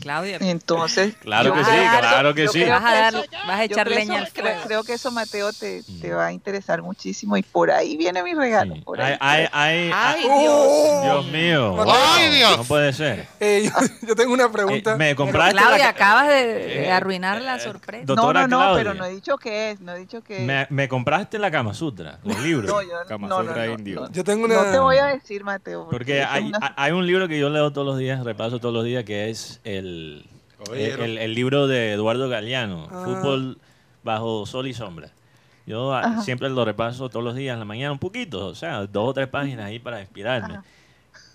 Claudia, 0.01 0.37
Entonces, 0.41 1.15
Claro 1.21 1.53
que 1.53 1.63
sí, 1.63 1.71
claro 1.99 2.33
que 2.33 2.47
sí. 2.47 2.61
creo 2.61 2.69
vas 2.73 2.83
a, 2.83 2.87
que 2.93 2.99
dar, 2.99 3.13
eso- 3.15 3.25
vas 3.47 3.59
a 3.59 3.63
echar 3.63 3.87
creo 3.87 3.99
leña 3.99 4.15
eso- 4.15 4.25
al 4.25 4.31
creo, 4.33 4.45
fuego. 4.45 4.61
creo 4.67 4.83
que 4.83 4.93
eso 4.93 5.11
Mateo 5.11 5.51
te, 5.53 5.83
te 6.01 6.09
Mm. 6.11 6.17
va 6.17 6.25
a 6.27 6.31
interesar 6.33 6.81
muchísimo 6.81 7.37
y 7.37 7.43
por 7.43 7.71
ahí 7.71 7.97
viene 7.97 8.23
mi 8.23 8.33
regalo. 8.33 8.75
Sí. 8.75 8.81
por 8.81 9.01
ahí, 9.01 9.15
Ay, 9.19 9.47
Dios. 10.23 11.03
Dios 11.03 11.25
mío. 11.27 11.75
Ay, 11.91 12.29
Dios. 12.31 12.57
No 12.57 12.63
puede 12.63 12.93
ser. 12.93 13.27
Eh, 13.41 13.63
yo, 13.65 14.07
yo 14.07 14.15
tengo 14.15 14.33
una 14.33 14.51
pregunta. 14.51 14.91
Eh, 14.93 14.97
me 14.97 15.05
Pero, 15.05 15.15
compraste 15.17 15.55
la 15.55 15.61
Claudia, 15.61 15.83
ca- 15.85 15.89
acabas 15.89 16.27
de, 16.27 16.83
Eh, 16.85 16.91
arruinar 16.91 17.41
la 17.41 17.59
sorpresa. 17.59 18.05
No, 18.07 18.15
doctora 18.15 18.41
no, 18.41 18.47
no, 18.47 18.57
Claudia. 18.59 18.77
pero 18.83 18.93
no 18.93 19.05
he 19.05 19.09
dicho 19.15 19.37
que 19.37 19.71
es, 19.71 19.79
no 19.81 19.93
he 19.95 19.99
dicho 19.99 20.21
que 20.21 20.37
es. 20.37 20.43
Me, 20.43 20.67
me 20.69 20.87
compraste 20.87 21.39
la 21.39 21.49
Kama 21.49 21.73
Sutra, 21.73 22.19
el 22.23 22.43
libro. 22.43 22.67
No, 22.67 22.81
yo 22.83 22.89
Kama 23.07 23.27
no, 23.27 23.41
no, 23.41 23.47
Sutra 23.49 23.65
no, 23.65 23.73
indio. 23.73 24.01
no. 24.01 24.11
Yo 24.11 24.23
tengo 24.23 24.47
No 24.47 24.59
una- 24.61 24.71
te 24.71 24.77
voy 24.79 24.97
a 24.97 25.07
decir, 25.07 25.43
Mateo. 25.43 25.87
Porque 25.89 26.23
hay, 26.23 26.43
una- 26.45 26.73
hay 26.77 26.91
un 26.91 27.05
libro 27.07 27.27
que 27.27 27.39
yo 27.39 27.49
leo 27.49 27.71
todos 27.73 27.87
los 27.87 27.97
días, 27.97 28.23
repaso 28.23 28.59
todos 28.59 28.73
los 28.75 28.83
días, 28.85 29.03
que 29.05 29.29
es 29.31 29.59
el, 29.77 30.25
el, 30.73 31.17
el- 31.17 31.33
libro 31.33 31.67
de 31.67 31.93
Eduardo 31.93 32.29
Galeano, 32.29 32.87
Ah. 32.91 33.01
Fútbol 33.05 33.57
bajo 34.03 34.45
sol 34.45 34.67
y 34.67 34.73
sombra. 34.73 35.09
Yo 35.65 35.93
ah, 35.93 36.01
Ajá. 36.01 36.21
siempre 36.23 36.49
lo 36.49 36.65
repaso 36.65 37.09
todos 37.09 37.23
los 37.23 37.35
días 37.35 37.53
en 37.53 37.59
la 37.59 37.65
mañana, 37.65 37.91
un 37.91 37.99
poquito, 37.99 38.47
o 38.47 38.55
sea, 38.55 38.85
dos 38.87 39.09
o 39.09 39.13
tres 39.13 39.27
páginas 39.27 39.65
ahí 39.65 39.79
para 39.79 40.01
inspirarme. 40.01 40.55
Ajá. 40.55 40.63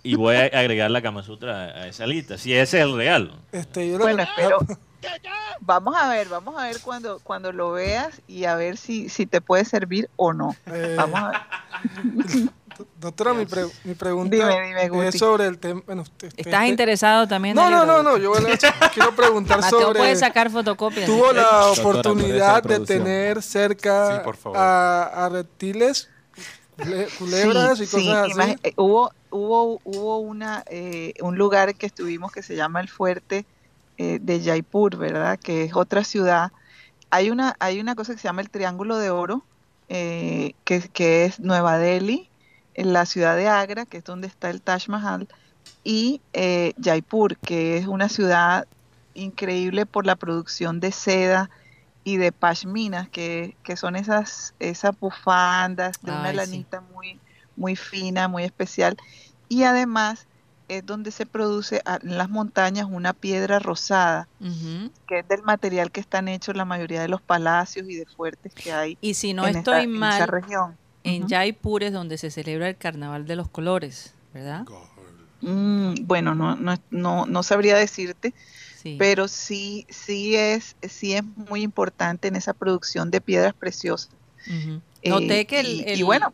Y 0.02 0.14
voy 0.14 0.36
a 0.36 0.44
agregar 0.44 0.90
la 0.90 1.02
Kama 1.02 1.22
Sutra 1.22 1.64
a 1.64 1.88
esa 1.88 2.06
lista, 2.06 2.38
si 2.38 2.52
ese 2.52 2.78
es 2.78 2.84
el 2.84 2.96
regalo. 2.96 3.32
Este, 3.52 3.88
yo 3.90 3.98
Bueno, 3.98 4.22
espero. 4.22 4.58
Vamos 5.60 5.94
a 5.96 6.08
ver, 6.08 6.28
vamos 6.28 6.54
a 6.58 6.64
ver 6.66 6.76
cuando, 6.82 7.18
cuando 7.20 7.50
lo 7.52 7.72
veas 7.72 8.20
y 8.28 8.44
a 8.44 8.56
ver 8.56 8.76
si, 8.76 9.08
si 9.08 9.24
te 9.26 9.40
puede 9.40 9.64
servir 9.64 10.08
o 10.16 10.32
no. 10.32 10.54
Eh, 10.66 10.94
Vamos 10.96 11.20
a 11.20 11.30
ver. 11.30 12.50
doctora, 13.00 13.34
mi, 13.34 13.46
pre- 13.46 13.66
mi 13.84 13.94
pregunta 13.94 14.34
Dime, 14.36 14.66
dime, 14.68 14.88
Guti. 14.88 15.06
es 15.08 15.18
sobre 15.18 15.46
el 15.46 15.58
tema. 15.58 15.82
Bueno, 15.86 16.02
usted- 16.02 16.28
usted- 16.28 16.40
¿Estás 16.46 16.66
interesado 16.66 17.26
también? 17.28 17.54
No, 17.56 17.66
en 17.66 17.72
no, 17.72 17.86
no, 17.86 18.02
no. 18.02 18.16
Yo 18.16 18.32
quiero 18.94 19.14
preguntar 19.14 19.60
Mateo 19.60 19.80
sobre. 19.80 19.98
puede 20.00 20.16
sacar 20.16 20.50
fotocopias. 20.50 21.06
Tuvo 21.06 21.32
la 21.32 21.42
Doctora, 21.42 21.74
¿puede 21.74 21.80
oportunidad 22.00 22.62
de 22.62 22.80
tener 22.80 23.42
cerca 23.42 24.16
Sí, 24.18 24.24
por 24.24 24.36
favor. 24.36 24.58
a, 24.58 25.26
a 25.26 25.28
reptiles, 25.28 26.08
cule- 26.76 27.08
culebras 27.18 27.78
Sí, 27.78 27.84
y 27.84 27.86
cosas 27.86 28.26
sí, 28.34 28.40
así. 28.40 28.56
eh, 28.62 28.72
hubo 28.76 29.12
hubo 29.30 29.80
hubo 29.84 30.18
una 30.18 30.62
eh, 30.70 31.14
un 31.20 31.36
lugar 31.36 31.74
que 31.74 31.86
estuvimos 31.86 32.32
que 32.32 32.42
se 32.42 32.56
llama 32.56 32.80
el 32.80 32.88
fuerte 32.88 33.44
eh, 33.98 34.18
de 34.20 34.42
Jaipur, 34.42 34.96
¿verdad? 34.96 35.38
Que 35.38 35.64
es 35.64 35.74
otra 35.74 36.04
ciudad. 36.04 36.52
Hay 37.10 37.30
una 37.30 37.54
hay 37.58 37.80
una 37.80 37.94
cosa 37.94 38.12
que 38.12 38.18
se 38.18 38.28
llama 38.28 38.42
el 38.42 38.50
Triángulo 38.50 38.98
de 38.98 39.10
Oro, 39.10 39.42
eh, 39.88 40.52
que, 40.64 40.80
que 40.92 41.24
es 41.24 41.38
Nueva 41.40 41.78
Delhi, 41.78 42.28
en 42.76 42.92
la 42.92 43.06
ciudad 43.06 43.36
de 43.36 43.48
Agra, 43.48 43.86
que 43.86 43.98
es 43.98 44.04
donde 44.04 44.28
está 44.28 44.50
el 44.50 44.62
Taj 44.62 44.88
Mahal, 44.88 45.28
y 45.82 46.20
eh, 46.32 46.74
Jaipur, 46.82 47.36
que 47.38 47.78
es 47.78 47.86
una 47.86 48.08
ciudad 48.08 48.66
increíble 49.14 49.86
por 49.86 50.04
la 50.06 50.16
producción 50.16 50.80
de 50.80 50.92
seda 50.92 51.50
y 52.04 52.18
de 52.18 52.32
pashminas, 52.32 53.08
que, 53.08 53.56
que 53.64 53.76
son 53.76 53.96
esas, 53.96 54.54
esas 54.58 54.98
bufandas 54.98 55.96
de 56.02 56.12
una 56.12 56.30
sí. 56.30 56.36
lanita 56.36 56.80
muy, 56.80 57.20
muy 57.56 57.76
fina, 57.76 58.28
muy 58.28 58.44
especial. 58.44 58.96
Y 59.48 59.62
además 59.64 60.28
es 60.68 60.84
donde 60.84 61.10
se 61.12 61.26
produce 61.26 61.82
en 62.02 62.18
las 62.18 62.28
montañas 62.28 62.86
una 62.90 63.12
piedra 63.12 63.58
rosada, 63.58 64.28
que 65.06 65.20
es 65.20 65.28
del 65.28 65.42
material 65.42 65.90
que 65.92 66.00
están 66.00 66.28
hechos 66.28 66.56
la 66.56 66.64
mayoría 66.64 67.00
de 67.00 67.08
los 67.08 67.22
palacios 67.22 67.88
y 67.88 67.94
de 67.96 68.06
fuertes 68.06 68.52
que 68.54 68.72
hay 68.72 68.98
Y 69.00 69.14
si 69.14 69.32
no 69.34 69.46
en, 69.46 69.56
estoy 69.56 69.74
esta- 69.74 69.82
en 69.84 69.90
esa 69.94 69.98
mal, 70.00 70.28
región. 70.28 70.78
En 71.06 71.22
Ujú. 71.24 71.30
Jaipur 71.30 71.82
es 71.82 71.92
donde 71.92 72.18
se 72.18 72.30
celebra 72.30 72.68
el 72.68 72.76
Carnaval 72.76 73.26
de 73.26 73.36
los 73.36 73.48
Colores, 73.48 74.14
¿verdad? 74.34 74.64
Mm, 75.40 76.06
bueno, 76.06 76.34
no, 76.34 76.56
no, 76.56 76.74
no, 76.90 77.26
no 77.26 77.42
sabría 77.42 77.76
decirte, 77.76 78.32
Sí. 78.82 78.96
pero 78.98 79.28
sí, 79.28 79.86
sí 79.90 80.36
es, 80.36 80.76
sí 80.88 81.14
es 81.14 81.22
muy 81.24 81.62
importante 81.62 82.28
en 82.28 82.36
esa 82.36 82.52
producción 82.54 83.10
de 83.10 83.20
piedras 83.20 83.54
preciosas. 83.54 84.10
Eh, 85.02 85.10
Noté 85.10 85.46
que 85.46 85.60
el, 85.60 85.66
y- 85.66 85.80
y 85.80 85.92
el- 85.92 86.04
bueno, 86.04 86.32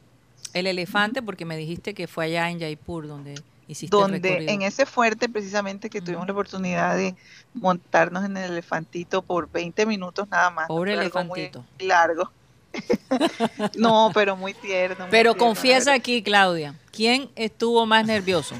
el 0.52 0.66
elefante, 0.66 1.22
porque 1.22 1.44
me 1.44 1.56
dijiste 1.56 1.94
que 1.94 2.06
fue 2.06 2.26
allá 2.26 2.50
en 2.50 2.60
Jaipur 2.60 3.08
donde 3.08 3.34
hiciste 3.68 3.96
el 3.96 4.02
donde 4.02 4.18
recorrido. 4.20 4.52
en 4.52 4.62
ese 4.62 4.84
fuerte 4.86 5.28
precisamente 5.28 5.88
que 5.88 6.00
tuvimos 6.02 6.26
la 6.26 6.32
oportunidad 6.34 6.94
de 6.96 7.14
montarnos 7.54 8.24
en 8.24 8.36
el 8.36 8.52
elefantito 8.52 9.22
por 9.22 9.50
20 9.50 9.86
minutos 9.86 10.28
nada 10.28 10.50
más. 10.50 10.68
Pobre 10.68 10.92
muy 10.94 11.00
elefantito. 11.00 11.64
largo. 11.80 12.30
no, 13.76 14.10
pero 14.14 14.36
muy 14.36 14.54
tierno. 14.54 15.04
muy 15.04 15.10
Pero 15.10 15.32
tierno, 15.32 15.46
confiesa 15.46 15.92
aquí, 15.94 16.22
Claudia, 16.22 16.74
¿quién 16.90 17.30
estuvo 17.36 17.86
más 17.86 18.06
nervioso? 18.06 18.54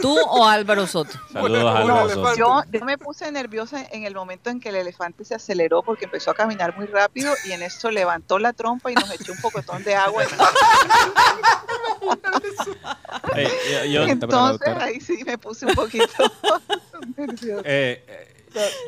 ¿Tú 0.00 0.16
o 0.18 0.46
Álvaro 0.46 0.86
Soto? 0.86 1.18
Saludos 1.32 1.76
Álvaro. 1.76 2.36
Yo, 2.36 2.62
yo 2.70 2.84
me 2.84 2.98
puse 2.98 3.30
nerviosa 3.30 3.84
en 3.90 4.04
el 4.04 4.14
momento 4.14 4.50
en 4.50 4.60
que 4.60 4.68
el 4.70 4.76
elefante 4.76 5.24
se 5.24 5.34
aceleró 5.34 5.82
porque 5.82 6.04
empezó 6.06 6.30
a 6.30 6.34
caminar 6.34 6.76
muy 6.76 6.86
rápido 6.86 7.34
y 7.44 7.52
en 7.52 7.62
eso 7.62 7.90
levantó 7.90 8.38
la 8.38 8.52
trompa 8.52 8.90
y 8.90 8.94
nos 8.94 9.10
echó 9.10 9.32
un 9.32 9.38
pocotón 9.38 9.82
de 9.84 9.94
agua. 9.94 10.24
Entonces 14.08 14.68
ahí 14.80 15.00
sí 15.00 15.22
me 15.24 15.38
puse 15.38 15.66
un 15.66 15.74
poquito 15.74 16.12
nerviosa. 17.16 17.62
eh, 17.64 18.04
eh, 18.06 18.35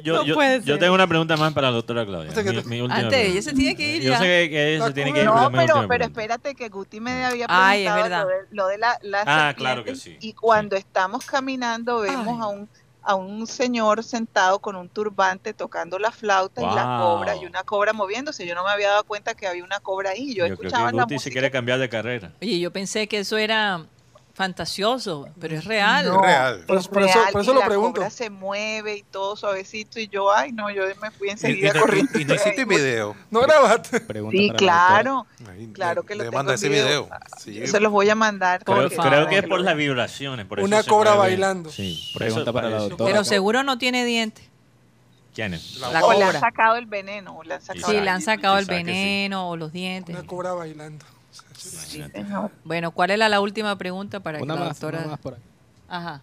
yo, 0.02 0.14
No 0.14 0.24
yo- 0.24 0.34
puede 0.34 0.58
yo 0.60 0.64
ser. 0.74 0.78
tengo 0.78 0.94
una 0.94 1.06
pregunta 1.06 1.36
más 1.36 1.52
para 1.52 1.68
la 1.68 1.74
doctora 1.76 2.04
Claudia. 2.06 2.28
Antes 2.30 2.44
que 2.44 2.50
Mi- 2.52 2.62
te- 2.62 2.68
mi 2.68 2.80
última 2.80 2.94
Antes, 2.96 3.08
pregunta. 3.10 3.32
ella 3.32 3.42
se 3.42 3.52
tiene 3.52 3.76
que 3.76 3.96
ir 3.96 4.02
Yo 4.02 4.10
ya. 4.12 4.18
sé 4.18 4.24
que, 4.24 4.50
que 4.50 4.74
ella 4.76 4.86
se 4.86 4.92
tiene 4.92 5.12
que 5.12 5.18
ir. 5.20 5.24
No, 5.26 5.50
pero, 5.52 5.86
pero 5.88 6.04
espérate 6.04 6.54
que 6.54 6.68
Guti 6.68 7.00
me 7.00 7.24
había 7.24 7.46
Ay, 7.48 7.86
es 7.86 7.92
preguntado 7.92 8.26
verdad. 8.28 8.44
lo 8.48 8.48
de, 8.48 8.56
lo 8.56 8.66
de 8.68 8.78
la, 8.78 8.98
las 9.02 9.24
Ah, 9.26 9.54
claro 9.56 9.84
que 9.84 9.94
serpientes, 9.94 10.22
sí, 10.22 10.28
Y 10.28 10.32
cuando 10.34 10.76
estamos 10.76 11.24
caminando 11.26 12.00
vemos 12.00 12.26
Ay. 12.36 12.42
a 12.42 12.46
un 12.48 12.68
a 13.00 13.14
un 13.14 13.46
señor 13.46 14.04
sentado 14.04 14.58
con 14.58 14.76
un 14.76 14.86
turbante 14.90 15.54
tocando 15.54 15.98
la 15.98 16.10
flauta 16.10 16.60
y 16.60 16.66
la 16.74 16.98
cobra 17.00 17.36
y 17.36 17.46
una 17.46 17.62
cobra 17.62 17.94
moviéndose. 17.94 18.46
Yo 18.46 18.54
no 18.54 18.64
me 18.64 18.70
había 18.70 18.88
dado 18.88 19.04
cuenta 19.04 19.32
que 19.34 19.46
había 19.46 19.64
una 19.64 19.80
cobra 19.80 20.10
ahí. 20.10 20.34
Yo, 20.34 20.46
Yo 20.46 20.56
creo 20.58 20.68
escuchaba 20.68 20.90
que 20.90 20.96
la 20.96 21.02
Guti 21.04 21.14
se 21.14 21.16
música. 21.16 21.32
quiere 21.32 21.50
cambiar 21.50 21.78
de 21.78 21.88
carrera. 21.88 22.32
Oye, 22.42 22.58
yo 22.60 22.70
pensé 22.70 23.06
que 23.06 23.20
eso 23.20 23.38
era 23.38 23.86
fantasioso, 24.38 25.28
pero 25.40 25.56
es 25.56 25.64
real. 25.64 26.06
No, 26.06 26.22
real. 26.22 26.64
Por- 26.66 26.78
es 26.78 26.88
por 26.88 27.02
eso- 27.02 27.18
real, 27.18 27.32
por 27.32 27.42
eso 27.42 27.50
y 27.50 27.54
lo 27.54 27.60
la 27.60 27.66
pregunto. 27.66 27.94
cobra 27.96 28.08
se 28.10 28.30
mueve 28.30 28.96
y 28.96 29.02
todo 29.02 29.34
suavecito 29.36 29.98
y 30.00 30.06
yo, 30.08 30.32
ay, 30.32 30.52
no, 30.52 30.70
yo 30.70 30.84
me 31.02 31.10
fui 31.10 31.26
Y, 31.26 31.30
y 31.30 31.32
enseguida 31.32 31.72
no- 31.74 31.80
corriendo. 31.80 32.18
y 32.18 32.24
no 32.24 32.34
hiciste 32.34 32.64
video. 32.64 33.16
No 33.30 33.40
grabaste. 33.40 34.00
Pregunta 34.00 34.36
Sí, 34.38 34.48
la 34.48 34.54
claro, 34.56 35.26
Ahí, 35.50 35.66
claro 35.74 36.02
le- 36.02 36.06
que 36.08 36.14
lo 36.14 36.24
le 36.24 36.30
tengo 36.30 36.52
ese 36.52 36.68
video. 36.68 37.04
video. 37.06 37.08
Sí. 37.38 37.54
Yo 37.54 37.66
se 37.66 37.80
los 37.80 37.90
voy 37.92 38.08
a 38.08 38.14
mandar. 38.14 38.64
Creo, 38.64 38.78
porque- 38.82 38.96
favor. 38.96 39.12
creo 39.12 39.26
que 39.28 39.38
es 39.38 39.46
por 39.46 39.60
las 39.60 39.76
vibraciones. 39.76 40.46
Por 40.46 40.60
Una 40.60 40.78
eso 40.80 40.88
cobra 40.90 41.14
bailando. 41.14 41.70
Sí, 41.70 42.10
Pregunta 42.16 42.42
eso- 42.42 42.52
para 42.52 42.70
la 42.70 42.78
doctora. 42.78 43.10
Pero 43.12 43.24
seguro 43.24 43.62
no 43.64 43.76
tiene 43.76 44.04
dientes. 44.04 44.44
¿Quién 45.34 45.54
es? 45.54 45.76
La 45.78 45.90
La 45.92 46.04
o 46.04 46.12
le 46.12 46.18
han 46.22 46.26
cobra. 46.28 46.40
sacado 46.40 46.76
el 46.76 46.86
veneno, 46.86 47.36
o 47.36 47.42
le 47.44 47.54
han 47.54 47.60
sacado 47.62 47.86
Sí, 47.92 48.00
le 48.00 48.08
han 48.10 48.22
sacado 48.22 48.58
el 48.58 48.64
sí. 48.66 48.70
veneno 48.70 49.48
o 49.50 49.56
los 49.56 49.72
dientes. 49.72 50.14
Una 50.16 50.26
cobra 50.26 50.52
bailando. 50.52 51.04
Sí. 51.70 52.02
Bueno, 52.64 52.90
¿cuál 52.90 53.10
era 53.10 53.28
la 53.28 53.40
última 53.40 53.76
pregunta 53.76 54.20
para 54.20 54.40
Una 54.42 54.54
que 54.54 54.60
la 54.60 54.66
más, 54.66 54.80
doctora... 54.80 54.98
una 55.00 55.08
más 55.08 55.20
por 55.20 55.34
ahí. 55.34 55.40
Ajá. 55.88 56.22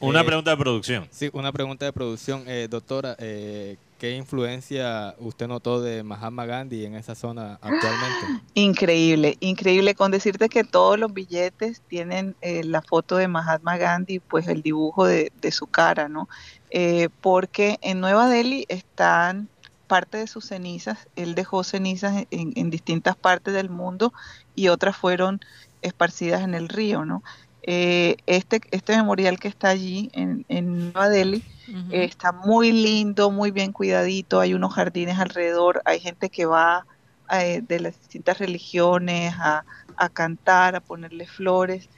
Una 0.00 0.20
Eh, 0.20 0.24
pregunta 0.24 0.50
de 0.50 0.56
producción. 0.56 1.08
Sí, 1.10 1.28
una 1.32 1.52
pregunta 1.52 1.84
de 1.84 1.92
producción. 1.92 2.44
Eh, 2.46 2.68
doctora, 2.70 3.16
eh, 3.18 3.76
¿qué 3.98 4.16
influencia 4.16 5.14
usted 5.18 5.46
notó 5.46 5.82
de 5.82 6.02
Mahatma 6.02 6.46
Gandhi 6.46 6.86
en 6.86 6.94
esa 6.94 7.14
zona 7.14 7.54
actualmente? 7.60 8.26
Increíble, 8.54 9.36
increíble 9.40 9.94
con 9.94 10.10
decirte 10.10 10.48
que 10.48 10.64
todos 10.64 10.98
los 10.98 11.12
billetes 11.12 11.82
tienen 11.86 12.34
eh, 12.40 12.64
la 12.64 12.80
foto 12.80 13.16
de 13.16 13.28
Mahatma 13.28 13.76
Gandhi, 13.76 14.20
pues 14.20 14.48
el 14.48 14.62
dibujo 14.62 15.04
de, 15.04 15.32
de 15.42 15.52
su 15.52 15.66
cara, 15.66 16.08
¿no? 16.08 16.28
Eh, 16.70 17.08
porque 17.20 17.78
en 17.82 18.00
Nueva 18.00 18.28
Delhi 18.30 18.64
están 18.68 19.48
parte 19.90 20.18
de 20.18 20.28
sus 20.28 20.44
cenizas, 20.46 21.08
él 21.16 21.34
dejó 21.34 21.64
cenizas 21.64 22.26
en, 22.30 22.52
en 22.54 22.70
distintas 22.70 23.16
partes 23.16 23.52
del 23.54 23.70
mundo 23.70 24.12
y 24.54 24.68
otras 24.68 24.96
fueron 24.96 25.40
esparcidas 25.82 26.42
en 26.42 26.54
el 26.54 26.68
río, 26.68 27.04
¿no? 27.04 27.22
Eh, 27.62 28.16
este, 28.26 28.60
este 28.70 28.96
memorial 28.96 29.38
que 29.38 29.48
está 29.48 29.68
allí 29.68 30.10
en, 30.14 30.46
en 30.48 30.92
Nueva 30.92 31.08
Delhi 31.08 31.44
eh, 31.90 32.04
está 32.04 32.32
muy 32.32 32.72
lindo, 32.72 33.30
muy 33.30 33.50
bien 33.50 33.72
cuidadito, 33.72 34.40
hay 34.40 34.54
unos 34.54 34.74
jardines 34.74 35.18
alrededor, 35.18 35.82
hay 35.84 35.98
gente 36.00 36.30
que 36.30 36.46
va 36.46 36.86
eh, 37.30 37.62
de 37.66 37.80
las 37.80 37.98
distintas 37.98 38.38
religiones, 38.38 39.34
a, 39.38 39.64
a 39.96 40.08
cantar, 40.08 40.74
a 40.76 40.80
ponerle 40.80 41.26
flores, 41.26 41.88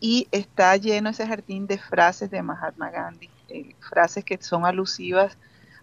y 0.00 0.26
está 0.32 0.76
lleno 0.76 1.10
ese 1.10 1.26
jardín 1.26 1.66
de 1.66 1.78
frases 1.78 2.30
de 2.30 2.42
Mahatma 2.42 2.90
Gandhi, 2.90 3.30
frases 3.78 4.24
que 4.24 4.38
son 4.42 4.64
alusivas 4.64 5.38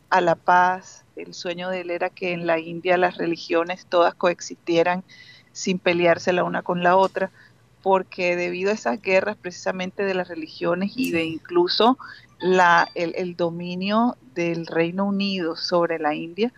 a 0.09 0.19
la 0.21 0.35
paz. 0.35 1.05
El 1.21 1.33
sueño 1.33 1.69
de 1.69 1.81
él 1.81 1.91
era 1.91 2.09
que 2.09 2.33
en 2.33 2.47
la 2.47 2.59
India 2.59 2.97
las 2.97 3.17
religiones 3.17 3.85
todas 3.87 4.15
coexistieran 4.15 5.03
sin 5.51 5.79
pelearse 5.79 6.33
la 6.33 6.43
una 6.43 6.61
con 6.61 6.83
la 6.83 6.95
otra, 6.95 7.31
porque 7.81 8.35
debido 8.35 8.71
a 8.71 8.73
esas 8.73 9.01
guerras 9.01 9.37
precisamente 9.37 10.03
de 10.03 10.13
las 10.13 10.27
religiones 10.27 10.93
y 10.95 11.11
de 11.11 11.25
incluso 11.25 11.97
la, 12.39 12.89
el, 12.95 13.13
el 13.15 13.35
dominio 13.35 14.17
del 14.33 14.65
Reino 14.65 15.05
Unido 15.05 15.55
sobre 15.55 15.99
la 15.99 16.15
India, 16.15 16.53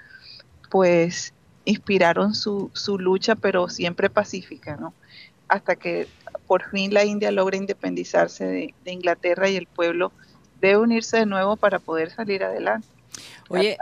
pues 0.69 1.33
inspiraron 1.65 2.33
su, 2.33 2.71
su 2.73 2.97
lucha, 2.97 3.35
pero 3.35 3.69
siempre 3.69 4.09
pacífica, 4.09 4.77
¿no? 4.77 4.93
Hasta 5.47 5.75
que 5.75 6.07
por 6.47 6.69
fin 6.69 6.93
la 6.93 7.05
India 7.05 7.31
logra 7.31 7.57
independizarse 7.57 8.45
de, 8.45 8.73
de 8.83 8.91
Inglaterra 8.91 9.49
y 9.49 9.55
el 9.55 9.67
pueblo 9.67 10.11
debe 10.59 10.77
unirse 10.77 11.17
de 11.17 11.25
nuevo 11.25 11.55
para 11.55 11.79
poder 11.79 12.11
salir 12.11 12.43
adelante. 12.43 12.87
Oye, 13.49 13.77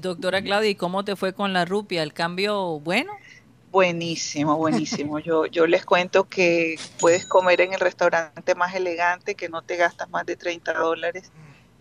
doctora 0.00 0.42
Claudia, 0.42 0.70
¿y 0.70 0.74
cómo 0.74 1.04
te 1.04 1.16
fue 1.16 1.32
con 1.32 1.52
la 1.52 1.64
rupia? 1.64 2.02
¿El 2.02 2.12
cambio 2.12 2.80
bueno? 2.80 3.12
Buenísimo, 3.72 4.56
buenísimo. 4.56 5.18
Yo, 5.26 5.46
yo 5.46 5.66
les 5.66 5.84
cuento 5.84 6.24
que 6.24 6.78
puedes 6.98 7.26
comer 7.26 7.60
en 7.60 7.72
el 7.74 7.80
restaurante 7.80 8.54
más 8.54 8.74
elegante, 8.74 9.34
que 9.34 9.48
no 9.48 9.62
te 9.62 9.76
gastas 9.76 10.08
más 10.10 10.24
de 10.24 10.36
30 10.36 10.72
dólares 10.72 11.30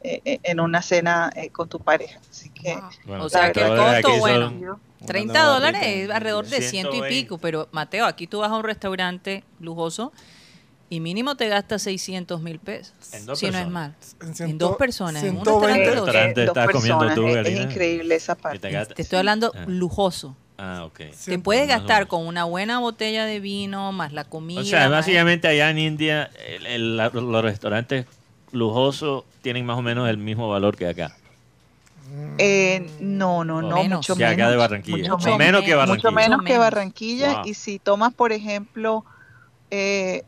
eh, 0.02 0.22
eh, 0.26 0.40
en 0.44 0.60
una 0.60 0.82
cena 0.82 1.32
eh, 1.36 1.50
con 1.50 1.70
tu 1.70 1.80
pareja. 1.80 2.20
Así 2.30 2.50
que 2.50 2.76
Bueno, 3.06 3.24
O 3.26 3.30
sea, 3.30 3.52
que 3.54 3.62
el 3.62 3.68
30 3.68 3.76
dólares 3.76 4.02
costo, 4.04 4.20
bueno. 4.20 4.50
son- 4.50 4.62
yo- 4.62 4.80
30 5.06 5.34
nueva 5.34 5.54
dólares 5.56 5.82
es 5.84 6.10
alrededor 6.10 6.46
de 6.46 6.62
ciento 6.62 6.70
y 6.70 7.00
120. 7.00 7.22
pico, 7.24 7.38
pero 7.38 7.68
Mateo, 7.72 8.06
aquí 8.06 8.28
tú 8.28 8.40
vas 8.40 8.52
a 8.52 8.56
un 8.56 8.64
restaurante 8.64 9.44
lujoso 9.60 10.12
y 10.90 11.00
mínimo 11.00 11.36
te 11.36 11.48
gastas 11.50 11.82
600 11.84 12.42
mil 12.42 12.60
pesos, 12.60 12.94
En 13.14 13.26
dos 13.26 13.40
si 13.40 13.50
no 13.50 13.58
es 13.58 13.68
mal. 13.68 13.96
En, 14.40 14.58
dos 14.58 14.78
personas, 14.78 15.24
en 15.24 15.38
un 15.38 15.44
120. 15.44 15.92
restaurante 15.92 16.42
eh, 16.42 16.46
estás 16.46 16.70
comiendo 16.70 17.00
personas, 17.00 17.16
tú, 17.16 17.28
es- 17.28 17.48
es, 17.48 17.60
increíble 17.72 18.16
esa 18.16 18.36
parte. 18.36 18.70
te 18.96 19.02
estoy 19.02 19.20
hablando 19.20 19.52
Ah. 19.56 19.66
lujoso. 19.68 20.36
Ah, 20.58 20.84
ok. 20.86 21.02
Sí. 21.14 21.32
Te 21.32 21.40
puedes 21.40 21.68
gastar 21.68 22.08
con 22.08 22.26
una 22.26 22.46
buena 22.46 22.80
botella 22.80 23.26
de 23.26 23.40
vino, 23.42 23.92
más 23.92 24.14
la 24.14 24.24
comida. 24.24 24.62
O 24.62 24.64
sea, 24.64 24.88
básicamente 24.88 25.48
allá 25.50 25.70
en 25.70 25.80
India 25.80 26.30
el- 26.48 26.66
el- 26.66 26.98
la- 26.98 27.10
los 27.10 27.44
restaurantes 27.44 28.06
lujosos 28.54 29.26
tienen 29.42 29.66
más 29.66 29.78
o 29.78 29.82
menos 29.82 30.08
el 30.10 30.18
mismo 30.18 30.48
valor 30.48 30.78
que 30.78 30.88
acá. 30.88 31.14
Eh, 32.38 32.88
no, 33.00 33.44
no, 33.44 33.62
no, 33.62 33.76
Menos. 33.78 33.98
mucho 34.00 34.16
Que 34.16 34.26
acá 34.26 34.36
menos. 34.36 34.52
de 34.52 34.58
Barranquilla. 34.58 34.98
Mucho 34.98 35.18
Mucho 35.18 35.38
menos 35.38 35.64
que. 35.64 35.76
Barranquilla. 35.76 36.10
Mucho 36.12 36.16
menos 36.30 36.46
que. 36.46 36.58
Barranquilla. 36.58 37.34
Wow. 37.40 37.46
Y 37.48 37.54
si 37.56 37.80
tomas, 37.80 38.14
por 38.14 38.32
ejemplo, 38.32 39.04
eh, 39.72 40.24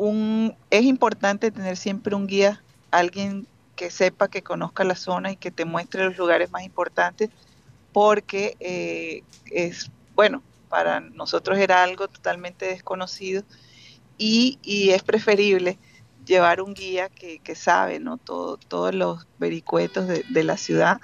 un, 0.00 0.56
es 0.70 0.84
importante 0.84 1.50
tener 1.50 1.76
siempre 1.76 2.14
un 2.14 2.26
guía, 2.26 2.62
alguien 2.90 3.46
que 3.76 3.90
sepa, 3.90 4.28
que 4.28 4.40
conozca 4.40 4.82
la 4.82 4.94
zona 4.94 5.30
y 5.30 5.36
que 5.36 5.50
te 5.50 5.66
muestre 5.66 6.06
los 6.06 6.16
lugares 6.16 6.50
más 6.50 6.62
importantes, 6.64 7.28
porque 7.92 8.56
eh, 8.60 9.22
es, 9.50 9.90
bueno, 10.14 10.42
para 10.70 11.00
nosotros 11.00 11.58
era 11.58 11.82
algo 11.82 12.08
totalmente 12.08 12.64
desconocido 12.64 13.42
y, 14.16 14.58
es 14.90 15.02
preferible 15.02 15.78
llevar 16.24 16.62
un 16.62 16.72
guía 16.72 17.10
que, 17.10 17.38
que 17.40 17.54
sabe, 17.54 18.00
¿no? 18.00 18.16
Todo, 18.16 18.56
todos 18.56 18.94
los 18.94 19.26
vericuetos 19.38 20.06
de, 20.06 20.24
de 20.30 20.44
la 20.44 20.56
ciudad 20.56 20.98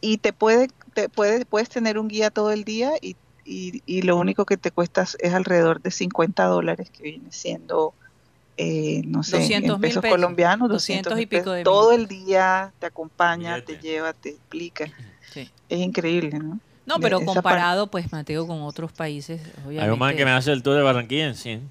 y 0.00 0.18
te 0.18 0.32
puede, 0.32 0.68
te 0.94 1.08
puede, 1.08 1.44
puedes 1.44 1.70
tener 1.70 1.98
un 1.98 2.06
guía 2.06 2.30
todo 2.30 2.52
el 2.52 2.62
día 2.62 2.92
y, 3.00 3.16
y, 3.44 3.82
y 3.84 4.02
lo 4.02 4.16
único 4.16 4.44
que 4.46 4.56
te 4.56 4.70
cuesta 4.70 5.02
es 5.02 5.34
alrededor 5.34 5.82
de 5.82 5.90
50 5.90 6.44
dólares, 6.44 6.88
que 6.90 7.02
viene 7.02 7.32
siendo, 7.32 7.94
eh, 8.60 9.02
no 9.06 9.22
sé, 9.22 9.38
200 9.38 9.74
en 9.76 9.80
mil 9.80 9.88
pesos 9.88 10.02
pesos, 10.02 10.14
colombianos, 10.16 10.68
200 10.68 11.12
200 11.12 11.20
y 11.22 11.26
pico 11.26 11.42
pesos. 11.44 11.54
de 11.56 11.62
Todo 11.64 11.92
mil. 11.92 12.00
el 12.00 12.08
día 12.08 12.72
te 12.80 12.86
acompaña, 12.86 13.54
Billete. 13.54 13.76
te 13.76 13.80
lleva, 13.82 14.12
te 14.12 14.28
explica. 14.30 14.84
Sí. 15.32 15.50
Es 15.68 15.78
increíble, 15.80 16.38
¿no? 16.38 16.58
No, 16.86 16.98
pero 17.00 17.20
comparado, 17.22 17.86
pues, 17.88 18.10
Mateo, 18.10 18.46
con 18.46 18.62
otros 18.62 18.92
países, 18.92 19.42
obviamente. 19.58 19.82
Hay 19.84 19.90
un 19.90 19.98
man 19.98 20.16
que 20.16 20.24
me 20.24 20.30
hace 20.30 20.50
el 20.52 20.62
tour 20.62 20.74
de 20.74 20.82
Barranquilla 20.82 21.26
en 21.26 21.34
100. 21.34 21.70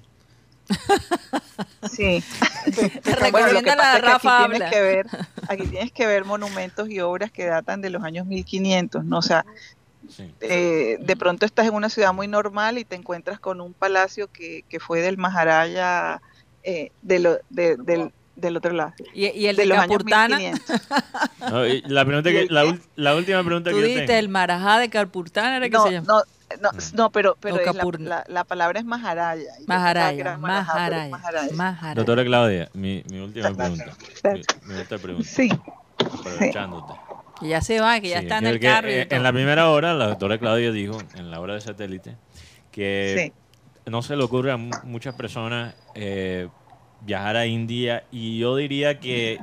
Sí. 1.90 2.22
Te 3.02 3.30
Bueno, 3.30 3.48
lo 3.48 3.60
recomienda 3.60 3.60
que 3.62 3.70
la 3.70 3.76
pasa 3.76 3.96
es 3.96 4.00
que 4.00 4.06
Rafa 4.06 4.44
aquí 4.44 4.50
tienes 4.52 4.70
que 4.70 4.80
ver, 4.80 5.06
aquí 5.48 5.66
tienes 5.66 5.92
que 5.92 6.06
ver 6.06 6.24
monumentos 6.24 6.88
y 6.88 7.00
obras 7.00 7.32
que 7.32 7.46
datan 7.46 7.80
de 7.80 7.90
los 7.90 8.04
años 8.04 8.26
1500, 8.26 9.04
¿no? 9.04 9.18
O 9.18 9.22
sea, 9.22 9.44
Sí. 10.08 10.32
eh, 10.40 10.96
de 11.00 11.16
pronto 11.16 11.44
estás 11.44 11.66
en 11.66 11.74
una 11.74 11.88
ciudad 11.90 12.14
muy 12.14 12.28
normal 12.28 12.78
y 12.78 12.84
te 12.84 12.94
encuentras 12.96 13.38
con 13.40 13.60
un 13.60 13.74
palacio 13.74 14.28
que, 14.32 14.64
que 14.68 14.78
fue 14.80 15.00
del 15.00 15.18
Maharaya 15.18 16.22
eh, 16.68 16.92
de 17.02 17.18
lo- 17.18 17.38
de- 17.50 17.76
del, 17.78 18.12
del 18.36 18.56
otro 18.56 18.72
lado. 18.72 18.92
Y, 19.14 19.26
y 19.28 19.46
el 19.46 19.56
de 19.56 19.62
de, 19.62 19.68
los 19.68 19.78
años 19.78 19.88
Capurtana, 19.98 20.38
1500. 20.38 20.80
No, 21.50 21.66
y 21.66 21.80
la, 21.82 22.04
pregunta 22.04 22.30
¿Y 22.30 22.32
que, 22.34 22.46
la, 22.50 22.78
la 22.96 23.16
última 23.16 23.42
pregunta 23.42 23.70
tú 23.70 23.76
que 23.76 23.82
yo 23.94 24.00
tengo. 24.06 24.12
el 24.12 24.28
Marajá 24.28 24.78
de 24.78 24.90
Capurtana, 24.90 25.56
¿era 25.56 25.66
que 25.68 25.76
No, 25.76 25.84
se 25.84 25.92
llama? 25.92 26.06
no, 26.06 26.22
no, 26.62 26.70
no, 26.94 27.10
pero, 27.10 27.36
pero 27.40 27.56
es 27.56 27.66
la, 27.66 27.72
Capur- 27.72 27.98
la- 28.00 28.24
la 28.28 28.44
palabra 28.44 28.80
es 28.80 28.86
Maharaya. 28.86 29.44
Maharaya. 29.66 30.26
Doctora 31.94 32.24
Claudia, 32.24 32.68
mi, 32.74 33.02
mi 33.10 33.18
última 33.20 33.52
pregunta. 33.54 33.96
Mi, 34.24 34.42
mi 34.66 34.74
última 34.80 34.98
pregunta. 34.98 35.28
Sí, 35.28 35.48
Aprovechándote. 35.98 36.92
Que 37.40 37.48
ya 37.48 37.60
se 37.60 37.80
va, 37.80 38.00
que 38.00 38.08
ya 38.08 38.20
Sí, 38.20 38.26
está 38.26 38.38
en 38.38 38.46
el 38.46 38.60
que, 38.60 38.66
carro. 38.66 38.90
y 38.90 38.94
eh, 38.94 39.06
en 39.10 39.22
la 39.22 39.32
primera 39.32 39.68
hora, 39.70 39.94
la 39.94 40.08
doctora 40.08 40.38
Claudia 40.38 40.72
dijo, 40.72 40.98
en 41.14 41.30
la 41.30 41.40
hora 41.40 41.54
de 41.54 41.60
satélite, 41.60 42.16
que 42.72 43.32
sí. 43.32 43.90
no 43.90 44.02
se 44.02 44.16
le 44.16 44.24
ocurre 44.24 44.50
a 44.52 44.56
mu- 44.56 44.70
muchas 44.84 45.14
personas 45.14 45.74
eh, 45.94 46.48
viajar 47.00 47.36
a 47.36 47.46
India 47.46 48.04
y 48.10 48.38
yo 48.38 48.56
diría 48.56 48.98
que 49.00 49.38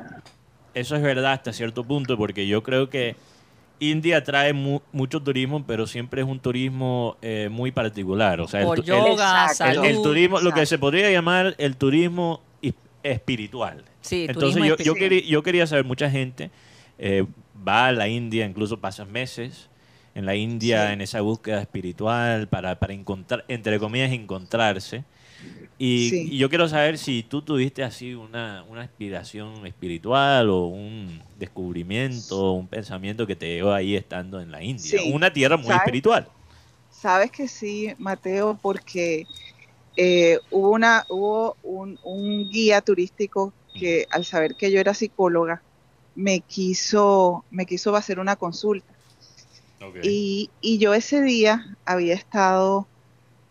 eso 0.73 0.95
es 0.95 1.01
verdad 1.01 1.33
hasta 1.33 1.53
cierto 1.53 1.83
punto 1.83 2.17
porque 2.17 2.47
yo 2.47 2.61
creo 2.63 2.89
que 2.89 3.15
India 3.79 4.23
trae 4.23 4.53
mu- 4.53 4.81
mucho 4.91 5.21
turismo 5.21 5.63
pero 5.65 5.87
siempre 5.87 6.21
es 6.21 6.27
un 6.27 6.39
turismo 6.39 7.17
eh, 7.21 7.49
muy 7.51 7.71
particular 7.71 8.39
o 8.41 8.47
sea 8.47 8.61
el, 8.61 8.67
tu- 8.67 8.73
el- 8.81 8.83
yoga, 8.83 9.45
Exacto. 9.47 9.63
el- 9.71 9.75
salud. 9.75 9.85
el 9.89 10.01
turismo 10.01 10.39
lo 10.41 10.51
que 10.53 10.65
se 10.65 10.77
podría 10.77 11.09
llamar 11.11 11.55
el 11.57 11.75
turismo 11.77 12.41
is- 12.61 12.73
espiritual 13.03 13.83
Sí, 14.01 14.25
entonces 14.29 14.53
turismo 14.55 14.75
yo, 14.77 14.83
yo, 14.83 14.93
quería, 14.95 15.21
yo 15.25 15.41
quería 15.43 15.65
saber, 15.67 15.85
mucha 15.85 16.09
gente 16.11 16.51
eh, 16.99 17.25
va 17.67 17.87
a 17.87 17.91
la 17.91 18.07
India, 18.07 18.45
incluso 18.45 18.79
pasan 18.79 19.11
meses 19.11 19.69
en 20.13 20.25
la 20.25 20.35
India 20.35 20.87
Sí. 20.87 20.93
en 20.93 21.01
esa 21.01 21.21
búsqueda 21.21 21.59
espiritual 21.61 22.47
para, 22.47 22.77
para 22.79 22.93
encontrar, 22.93 23.43
entre 23.47 23.79
comillas, 23.79 24.11
encontrarse. 24.11 25.03
Y, 25.77 26.09
Sí. 26.09 26.27
y 26.31 26.37
yo 26.37 26.47
quiero 26.49 26.69
saber 26.69 26.97
si 26.97 27.23
tú 27.23 27.41
tuviste 27.41 27.83
así 27.83 28.13
una, 28.13 28.63
una 28.69 28.83
inspiración 28.83 29.67
espiritual 29.67 30.49
o 30.49 30.67
un 30.67 31.21
descubrimiento, 31.37 32.53
un 32.53 32.67
pensamiento 32.67 33.27
que 33.27 33.35
te 33.35 33.47
llevó 33.55 33.73
ahí 33.73 33.95
estando 33.95 34.39
en 34.39 34.51
la 34.51 34.63
India. 34.63 34.99
Sí. 35.01 35.11
Una 35.11 35.31
tierra 35.33 35.57
muy 35.57 35.65
¿Sabes? 35.67 35.81
espiritual. 35.81 36.27
Sabes 36.89 37.29
que 37.31 37.47
sí, 37.47 37.93
Mateo, 37.97 38.57
porque 38.61 39.27
eh, 39.97 40.39
hubo 40.49 40.69
una 40.71 41.05
hubo 41.09 41.57
un, 41.63 41.99
un 42.03 42.49
guía 42.49 42.81
turístico 42.81 43.53
que 43.77 44.07
al 44.11 44.23
saber 44.23 44.55
que 44.55 44.71
yo 44.71 44.79
era 44.79 44.93
psicóloga 44.93 45.61
me 46.15 46.39
quiso 46.39 47.43
me 47.51 47.65
quiso 47.65 47.93
hacer 47.95 48.19
una 48.19 48.37
consulta 48.37 48.93
y, 50.03 50.49
y 50.61 50.77
yo 50.77 50.93
ese 50.93 51.21
día 51.21 51.75
había 51.85 52.13
estado 52.13 52.87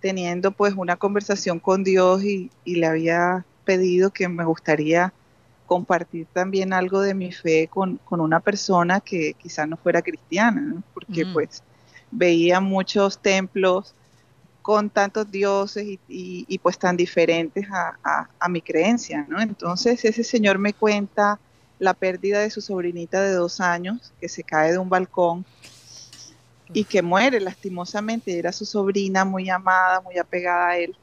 teniendo 0.05 0.51
pues 0.51 0.75
una 0.77 0.97
conversación 0.97 1.59
con 1.59 1.83
Dios 1.83 2.23
y, 2.25 2.51
y 2.63 2.75
le 2.75 2.87
había 2.87 3.43
pedido 3.65 4.11
que 4.11 4.29
me 4.29 4.45
gustaría 4.45 5.15
compartir 5.65 6.27
también 6.31 6.75
algo 6.75 7.01
de 7.01 7.15
mi 7.15 7.33
fe 7.33 7.69
con, 7.69 7.97
con 8.05 8.21
una 8.21 8.41
persona 8.41 9.01
que 9.01 9.33
quizás 9.33 9.67
no 9.67 9.79
fuera 9.79 10.03
cristiana, 10.03 10.61
¿no? 10.61 10.83
porque 10.93 11.25
Mm. 11.25 11.33
pues 11.33 11.63
veía 12.11 12.61
muchos 12.61 13.19
templos 13.23 13.95
con 14.61 14.91
tantos 14.91 15.31
dioses 15.31 15.85
y, 15.87 15.99
y- 16.07 16.45
y, 16.49 16.59
pues 16.59 16.79
tan 16.79 16.99
diferentes 16.99 17.67
a, 17.73 17.99
a- 18.05 18.29
a 18.39 18.49
mi 18.51 18.61
creencia, 18.61 19.25
¿no? 19.27 19.41
Entonces 19.41 20.05
ese 20.05 20.23
señor 20.23 20.59
me 20.59 20.75
cuenta 20.75 21.39
la 21.79 21.95
pérdida 21.95 22.41
de 22.41 22.51
su 22.51 22.61
sobrinita 22.61 23.23
de 23.23 23.33
dos 23.33 23.59
años 23.59 24.13
que 24.21 24.29
se 24.29 24.43
cae 24.45 24.73
de 24.73 24.79
un 24.79 24.91
balcón 24.91 25.47
y 26.75 26.85
que 26.85 27.01
muere 27.01 27.41
lastimosamente. 27.41 28.39
Era 28.39 28.53
su 28.53 28.67
sobrina 28.67 29.25
muy 29.25 29.49
amada, 29.49 30.03
muy 30.03 30.19
apegada 30.19 30.71
a 30.71 30.77
él. 30.77 30.95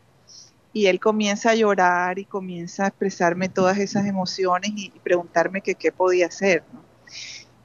Y 0.74 0.86
él 0.86 1.00
comienza 1.00 1.50
a 1.50 1.56
llorar 1.56 2.20
y 2.20 2.26
comienza 2.26 2.84
a 2.84 2.88
expresarme 2.90 3.50
todas 3.50 3.80
esas 3.80 4.06
emociones 4.06 4.72
y, 4.76 4.92
preguntarme 5.04 5.62
que 5.62 5.74
qué 5.74 5.92
podía 5.92 6.28
hacer. 6.28 6.64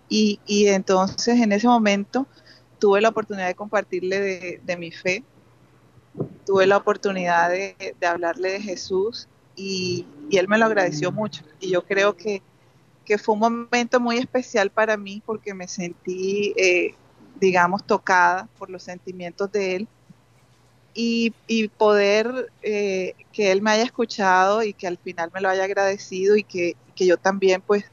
Y, 0.08 0.40
y 0.46 0.68
entonces 0.68 1.40
en 1.40 1.52
ese 1.52 1.66
momento 1.66 2.26
tuve 2.78 3.00
la 3.00 3.10
oportunidad 3.10 3.48
de 3.48 3.54
compartirle 3.54 4.20
de, 4.20 4.60
de 4.64 4.76
mi 4.76 4.90
fe, 4.90 5.24
tuve 6.46 6.66
la 6.66 6.76
oportunidad 6.76 7.50
de, 7.50 7.94
de 7.98 8.06
hablarle 8.06 8.52
de 8.52 8.60
Jesús 8.60 9.28
y, 9.56 10.06
y 10.30 10.36
él 10.36 10.48
me 10.48 10.58
lo 10.58 10.66
agradeció 10.66 11.10
mucho. 11.10 11.42
Y 11.60 11.70
yo 11.70 11.84
creo 11.84 12.16
que, 12.16 12.42
que 13.04 13.18
fue 13.18 13.34
un 13.34 13.40
momento 13.40 13.98
muy 13.98 14.18
especial 14.18 14.70
para 14.70 14.96
mí 14.96 15.22
porque 15.24 15.54
me 15.54 15.66
sentí, 15.66 16.52
eh, 16.56 16.94
digamos, 17.40 17.84
tocada 17.86 18.48
por 18.58 18.70
los 18.70 18.82
sentimientos 18.82 19.50
de 19.52 19.76
él 19.76 19.88
y, 20.94 21.34
y 21.46 21.68
poder 21.68 22.50
eh, 22.62 23.14
que 23.32 23.52
él 23.52 23.60
me 23.62 23.70
haya 23.72 23.82
escuchado 23.84 24.62
y 24.62 24.72
que 24.72 24.86
al 24.86 24.98
final 24.98 25.30
me 25.34 25.40
lo 25.40 25.48
haya 25.48 25.64
agradecido 25.64 26.36
y 26.36 26.42
que, 26.42 26.76
que 26.94 27.06
yo 27.06 27.16
también 27.18 27.62
pues 27.66 27.84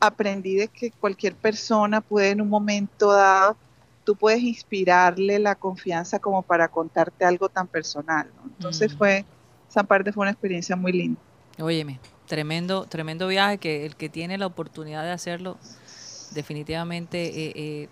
aprendí 0.00 0.56
de 0.56 0.68
que 0.68 0.92
cualquier 0.92 1.34
persona 1.34 2.00
puede 2.00 2.30
en 2.30 2.40
un 2.40 2.48
momento 2.48 3.12
dado, 3.12 3.56
tú 4.04 4.16
puedes 4.16 4.40
inspirarle 4.42 5.38
la 5.38 5.54
confianza 5.54 6.18
como 6.18 6.42
para 6.42 6.68
contarte 6.68 7.24
algo 7.24 7.48
tan 7.48 7.66
personal. 7.66 8.30
¿no? 8.36 8.42
Entonces 8.56 8.94
Mm. 8.94 8.98
fue, 8.98 9.24
esa 9.68 9.82
parte 9.82 10.12
fue 10.12 10.22
una 10.22 10.30
experiencia 10.30 10.76
muy 10.76 10.92
linda. 10.92 11.20
Óyeme, 11.60 11.98
tremendo, 12.26 12.84
tremendo 12.84 13.28
viaje 13.28 13.58
que 13.58 13.84
el 13.86 13.96
que 13.96 14.08
tiene 14.08 14.38
la 14.38 14.46
oportunidad 14.46 15.02
de 15.02 15.10
hacerlo, 15.10 15.56
definitivamente, 16.32 17.26
eh, 17.26 17.52
eh, 17.54 17.88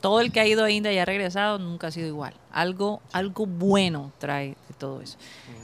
todo 0.00 0.20
el 0.20 0.32
que 0.32 0.40
ha 0.40 0.46
ido 0.46 0.64
a 0.64 0.70
India 0.70 0.92
y 0.92 0.98
ha 0.98 1.04
regresado 1.04 1.58
nunca 1.58 1.88
ha 1.88 1.90
sido 1.90 2.06
igual. 2.06 2.34
Algo, 2.52 3.00
algo 3.12 3.46
bueno 3.46 4.12
trae 4.18 4.48
de 4.68 4.74
todo 4.78 5.00
eso. 5.02 5.18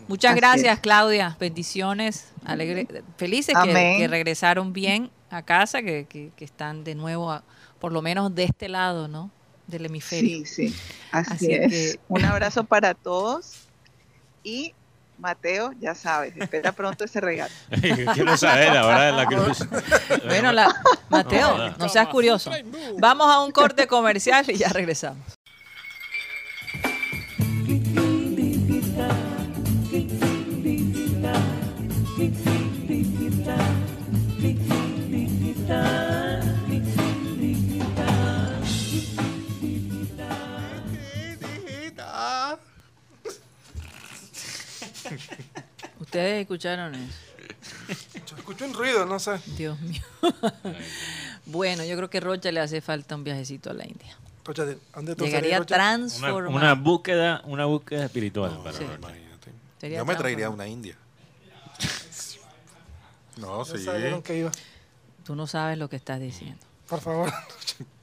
Muchas 0.08 0.32
Así 0.32 0.40
gracias, 0.40 0.74
es. 0.74 0.80
Claudia. 0.80 1.36
Bendiciones. 1.40 2.32
Alegre, 2.44 2.86
felices 3.16 3.54
que, 3.64 4.06
regresaron 4.08 4.72
bien 4.72 5.10
a 5.30 5.42
casa, 5.42 5.82
que, 5.82 6.06
que- 6.08 6.30
que 6.36 6.44
están 6.44 6.84
de 6.84 6.94
nuevo, 6.94 7.32
a- 7.32 7.42
por 7.80 7.92
lo 7.92 8.02
menos 8.02 8.34
de 8.34 8.44
este 8.44 8.68
lado, 8.68 9.08
¿no? 9.08 9.30
Del 9.66 9.86
hemisferio. 9.86 10.38
Sí, 10.46 10.68
sí, 10.68 10.74
así, 11.10 11.32
Así 11.32 11.52
es. 11.52 11.70
que- 11.72 12.00
Un 12.08 12.24
abrazo 12.24 12.62
para 12.64 12.94
todos 12.94 13.66
y 14.44 14.74
Mateo, 15.18 15.72
ya 15.80 15.94
sabes, 15.94 16.36
espera 16.36 16.72
pronto 16.72 17.04
ese 17.04 17.20
regalo. 17.20 17.52
Quiero 18.14 18.36
saber 18.36 18.76
ahora 18.76 19.06
de 19.06 19.12
la 19.12 19.26
cruz. 19.26 19.58
Bueno, 20.26 20.52
la, 20.52 20.74
Mateo, 21.08 21.56
No, 21.56 21.76
no 21.76 21.88
seas 21.88 22.08
curioso. 22.08 22.50
Vamos 22.98 23.26
a 23.32 23.40
un 23.40 23.52
corte 23.52 23.86
comercial 23.86 24.44
y 24.48 24.56
ya 24.56 24.68
regresamos. 24.68 25.35
Ustedes 46.16 46.40
escucharon 46.42 46.94
eso. 46.94 47.18
Yo 48.26 48.36
escucho 48.36 48.64
un 48.64 48.74
ruido, 48.74 49.04
no 49.06 49.18
sé. 49.18 49.38
Dios 49.56 49.78
mío. 49.80 50.02
bueno, 51.46 51.84
yo 51.84 51.96
creo 51.96 52.08
que 52.10 52.20
Rocha 52.20 52.50
le 52.52 52.60
hace 52.60 52.80
falta 52.80 53.14
un 53.14 53.24
viajecito 53.24 53.70
a 53.70 53.74
la 53.74 53.86
India. 53.86 54.16
Rocha, 54.44 54.64
¿de 54.64 54.78
¿dónde 54.94 55.14
tú 55.16 55.24
Llegaría 55.24 55.58
Rocha? 55.58 55.74
Una, 55.74 55.84
transformado. 55.84 56.56
una 56.56 56.74
búsqueda, 56.74 57.42
una 57.44 57.64
búsqueda 57.66 58.04
espiritual 58.06 58.58
para 58.64 58.76
Sí. 58.76 58.84
Rocha. 58.84 58.96
Imagínate. 58.98 59.52
Sería 59.80 59.98
Yo 59.98 60.04
me 60.06 60.14
traería 60.16 60.46
transformado. 60.46 60.54
una 60.54 60.68
india. 60.68 60.96
No, 63.36 63.58
No 63.58 63.64
sí. 63.66 63.84
sabía 63.84 64.22
que 64.22 64.38
iba. 64.38 64.50
Tú 65.24 65.36
no 65.36 65.46
sabes 65.46 65.76
lo 65.76 65.90
que 65.90 65.96
estás 65.96 66.18
diciendo. 66.20 66.64
Por 66.88 67.00
favor. 67.00 67.30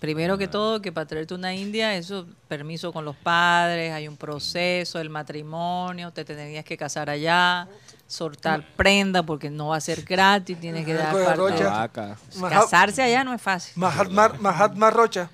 Primero 0.00 0.38
que 0.38 0.48
todo, 0.48 0.80
que 0.80 0.92
para 0.92 1.06
traerte 1.06 1.34
una 1.34 1.54
India, 1.54 1.94
eso, 1.94 2.26
permiso 2.48 2.90
con 2.90 3.04
los 3.04 3.16
padres, 3.16 3.92
hay 3.92 4.08
un 4.08 4.16
proceso, 4.16 4.98
el 4.98 5.10
matrimonio, 5.10 6.10
te 6.10 6.24
tendrías 6.24 6.64
que 6.64 6.78
casar 6.78 7.10
allá, 7.10 7.68
soltar 8.06 8.64
prenda 8.76 9.22
porque 9.22 9.50
no 9.50 9.68
va 9.68 9.76
a 9.76 9.80
ser 9.80 10.02
gratis, 10.02 10.58
tienes 10.58 10.86
que 10.86 10.94
dar 10.94 11.14
de 11.14 11.24
parte. 11.24 11.64
Vaca. 11.64 12.16
Casarse 12.48 13.02
allá 13.02 13.24
no 13.24 13.34
es 13.34 13.42
fácil. 13.42 13.74
Mahatma, 13.76 14.32
Mahatma 14.40 14.90
Rocha. 14.90 15.28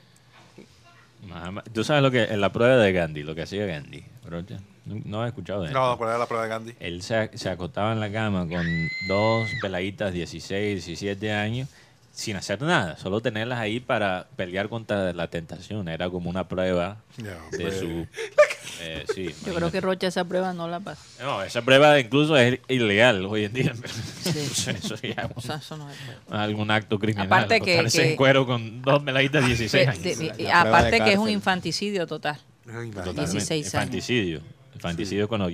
Tú 1.72 1.84
sabes 1.84 2.02
lo 2.02 2.10
que 2.10 2.24
en 2.24 2.40
la 2.40 2.50
prueba 2.50 2.76
de 2.76 2.92
Gandhi, 2.92 3.22
lo 3.22 3.36
que 3.36 3.42
hacía 3.42 3.66
Gandhi, 3.66 4.04
Rocha. 4.24 4.58
No, 4.84 5.00
no 5.04 5.22
has 5.22 5.28
escuchado 5.28 5.62
de 5.62 5.68
él. 5.68 5.74
No, 5.74 5.96
¿cuál 5.96 6.10
era 6.10 6.18
la 6.18 6.26
prueba 6.26 6.44
de 6.44 6.50
Gandhi? 6.50 6.74
Él 6.80 7.02
se, 7.02 7.30
se 7.34 7.48
acostaba 7.48 7.92
en 7.92 8.00
la 8.00 8.10
cama 8.10 8.48
con 8.48 8.66
dos 9.06 9.48
peladitas 9.60 10.12
16, 10.12 10.84
17 10.84 11.32
años 11.32 11.68
sin 12.16 12.34
hacer 12.34 12.62
nada, 12.62 12.96
solo 12.96 13.20
tenerlas 13.20 13.58
ahí 13.58 13.78
para 13.78 14.26
pelear 14.36 14.70
contra 14.70 15.12
la 15.12 15.28
tentación. 15.28 15.86
Era 15.86 16.08
como 16.08 16.30
una 16.30 16.48
prueba 16.48 16.96
de 17.52 17.78
su... 17.78 18.06
eh, 18.80 19.04
sí, 19.14 19.34
Yo 19.44 19.54
creo 19.54 19.70
que 19.70 19.82
Rocha 19.82 20.06
esa 20.06 20.24
prueba 20.24 20.54
no 20.54 20.66
la 20.66 20.80
pasa. 20.80 21.02
No, 21.22 21.42
esa 21.42 21.60
prueba 21.60 22.00
incluso 22.00 22.34
es 22.38 22.58
ilegal 22.68 23.26
hoy 23.26 23.44
en 23.44 23.52
día. 23.52 23.74
Sí. 24.22 24.30
Eso 24.70 24.94
ya 25.02 25.28
O 25.34 25.42
sea, 25.42 25.56
eso 25.56 25.76
no 25.76 25.90
es 25.90 25.98
algún 26.30 26.70
acto 26.70 26.98
criminal. 26.98 27.26
Aparte 27.26 27.60
que- 27.60 27.80
en 27.80 28.16
cuero 28.16 28.46
con 28.46 28.80
dos 28.80 29.04
16 29.04 29.86
años. 29.86 30.02
de- 30.02 30.16
La 30.16 30.24
y- 30.24 30.30
prueba 30.30 30.60
aparte 30.62 31.00
que 31.00 31.12
es 31.12 31.18
un 31.18 31.28
infanticidio 31.28 32.06
total. 32.06 32.40
Ay. 32.66 32.92
Totalmente. 32.92 33.30
16 33.32 33.74
años. 33.74 33.84
Infanticidio. 33.84 34.40
Infanticidio 34.74 35.24
es 35.24 35.28
cuando 35.28 35.50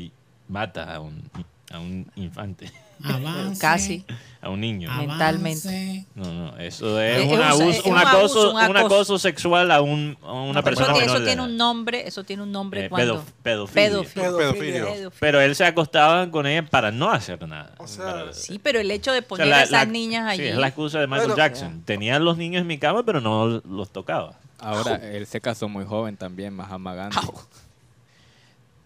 mata 0.46 0.94
a 0.94 1.00
un, 1.00 1.28
a 1.72 1.80
un 1.80 2.06
infante, 2.14 2.70
Avance, 3.04 3.60
Casi, 3.60 4.04
a 4.40 4.48
un 4.50 4.60
niño. 4.60 4.90
avance. 4.90 5.06
mentalmente. 5.08 6.06
No, 6.14 6.32
no, 6.32 6.56
eso 6.58 7.00
es, 7.00 7.18
Es- 7.20 7.26
un, 7.32 7.38
es 7.40 7.44
abuso, 7.46 7.70
es 7.70 7.84
un, 7.84 7.92
un 7.92 7.98
acoso, 7.98 8.14
abuso, 8.16 8.50
un 8.50 8.56
un 8.56 8.76
acoso. 8.76 8.86
acoso 8.94 9.18
sexual 9.18 9.70
a, 9.70 9.80
un, 9.80 10.16
a 10.22 10.32
una 10.32 10.52
No, 10.54 10.62
persona 10.64 10.88
eso, 10.88 10.96
menor 11.00 11.04
eso 11.16 11.18
de 11.20 11.26
tiene 11.26 11.42
edad. 11.42 11.50
un 11.50 11.56
nombre, 11.56 12.06
eso 12.08 12.24
tiene 12.24 12.42
un 12.42 12.52
nombre 12.52 12.86
Eh, 12.86 12.88
cuando 12.88 13.24
pedofilia. 13.42 13.88
Pedofilia. 13.90 14.28
Pedofilia. 14.30 14.84
Pedofilia. 14.84 15.10
Pero 15.20 15.40
él 15.40 15.54
se 15.56 15.64
acostaba 15.64 16.30
con 16.30 16.46
ella 16.46 16.64
para 16.66 16.90
no 16.90 17.10
hacer 17.10 17.46
nada. 17.48 17.74
O 17.78 17.86
sea, 17.86 18.04
Para- 18.04 18.32
Sí, 18.32 18.58
pero 18.58 18.80
el 18.80 18.90
hecho 18.90 19.12
de 19.12 19.18
o 19.18 19.22
sea, 19.22 19.28
poner 19.28 19.46
la- 19.48 19.56
a 19.58 19.62
esas 19.62 19.70
la- 19.72 19.84
niñas 19.86 20.26
allí. 20.28 20.42
Sí, 20.42 20.48
es 20.48 20.56
la 20.56 20.66
excusa 20.68 21.00
de 21.00 21.06
Michael 21.06 21.34
Jackson. 21.36 21.82
Tenía 21.84 22.16
a 22.16 22.18
los 22.18 22.36
niños 22.36 22.60
en 22.62 22.66
mi 22.66 22.78
cama, 22.78 23.02
pero 23.04 23.20
no 23.20 23.46
los 23.68 23.90
tocaba. 23.90 24.34
Ahora, 24.58 24.94
él 24.96 25.26
se 25.26 25.40
casó 25.40 25.68
muy 25.68 25.84
joven 25.84 26.16
también, 26.16 26.54
Mahatma 26.54 26.94
Gandhi. 26.94 27.16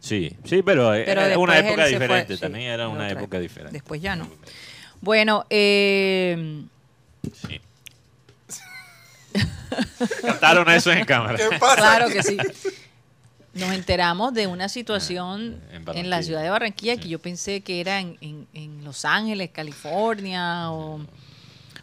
Sí, 0.06 0.36
sí, 0.44 0.62
pero, 0.62 0.90
Pero 0.90 1.20
era 1.22 1.38
una 1.38 1.58
época 1.58 1.82
fue, 1.82 1.88
diferente. 1.90 2.34
sí, 2.36 2.40
También 2.40 2.70
era 2.70 2.88
una 2.88 3.10
época 3.10 3.40
diferente. 3.40 3.72
Después 3.72 4.00
ya 4.00 4.14
no. 4.14 4.28
Bueno, 5.00 5.44
eh, 5.50 6.62
Sí. 7.34 7.60
Captaron 10.22 10.70
eso 10.70 10.92
en 10.92 11.04
cámara. 11.04 11.36
¿Qué 11.50 11.58
pasa? 11.58 11.76
claro 11.76 12.08
que 12.08 12.22
sí. 12.22 12.36
Nos 13.54 13.72
enteramos 13.72 14.32
de 14.34 14.46
una 14.46 14.68
situación 14.68 15.60
en 15.94 16.10
la 16.10 16.22
ciudad 16.22 16.42
de 16.42 16.50
Barranquilla 16.50 16.96
que 16.98 17.08
yo 17.08 17.18
pensé 17.18 17.62
que 17.62 17.80
era 17.80 18.00
en, 18.00 18.16
en- 18.20 18.46
en 18.52 18.84
Los 18.84 19.04
Ángeles, 19.04 19.50
California 19.50 20.70
o, 20.70 21.00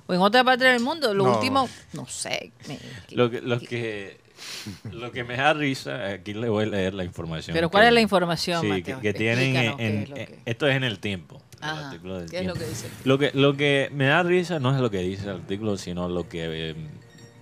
o 0.08 0.14
en 0.14 0.22
otra 0.22 0.44
parte 0.44 0.66
del 0.66 0.80
mundo. 0.82 1.14
Lo 1.14 1.26
No. 1.26 1.34
último, 1.36 1.68
no 1.94 2.08
sé. 2.08 2.52
me- 2.68 2.80
Lo 3.12 3.30
que, 3.30 3.42
lo 3.42 3.60
que 3.60 4.20
lo 4.92 5.12
que 5.12 5.24
me 5.24 5.38
da 5.38 5.54
risa, 5.54 6.06
aquí 6.12 6.34
le 6.34 6.50
voy 6.50 6.64
a 6.66 6.68
leer 6.68 6.94
la 6.94 7.04
información. 7.04 7.54
Pero 7.54 7.70
que- 7.70 7.72
¿cuál 7.74 7.86
es 7.88 7.94
la 7.94 8.02
información, 8.02 8.62
Sí, 8.62 8.68
Mateo? 8.68 8.98
que, 9.00 9.02
que 9.02 9.14
tienen 9.14 9.56
en, 9.80 10.04
es 10.04 10.10
que- 10.10 10.40
esto 10.46 10.68
es 10.68 10.76
en 10.76 10.84
el 10.84 11.00
tiempo. 11.00 11.42
Ajá, 11.62 11.92
del 11.92 12.30
¿Qué 12.30 12.40
es 12.40 12.46
lo 12.46 12.54
que 12.56 12.66
dice? 12.66 12.88
Lo 13.06 13.18
que, 13.18 13.32
lo 13.34 13.56
que 13.56 13.90
me 13.94 14.06
da 14.08 14.22
risa 14.24 14.60
no 14.60 14.76
es 14.76 14.82
lo 14.82 14.90
que 14.92 14.98
dice 15.00 15.24
el 15.24 15.30
artículo, 15.38 15.78
sino 15.78 16.10
lo 16.10 16.28
que 16.28 16.72
eh, 16.72 16.76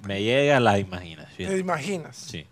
me 0.08 0.22
llega 0.22 0.58
a 0.58 0.60
la 0.60 0.78
imaginación. 0.78 1.50
¿Te 1.52 1.58
imaginas? 1.58 2.18
Sí. 2.18 2.46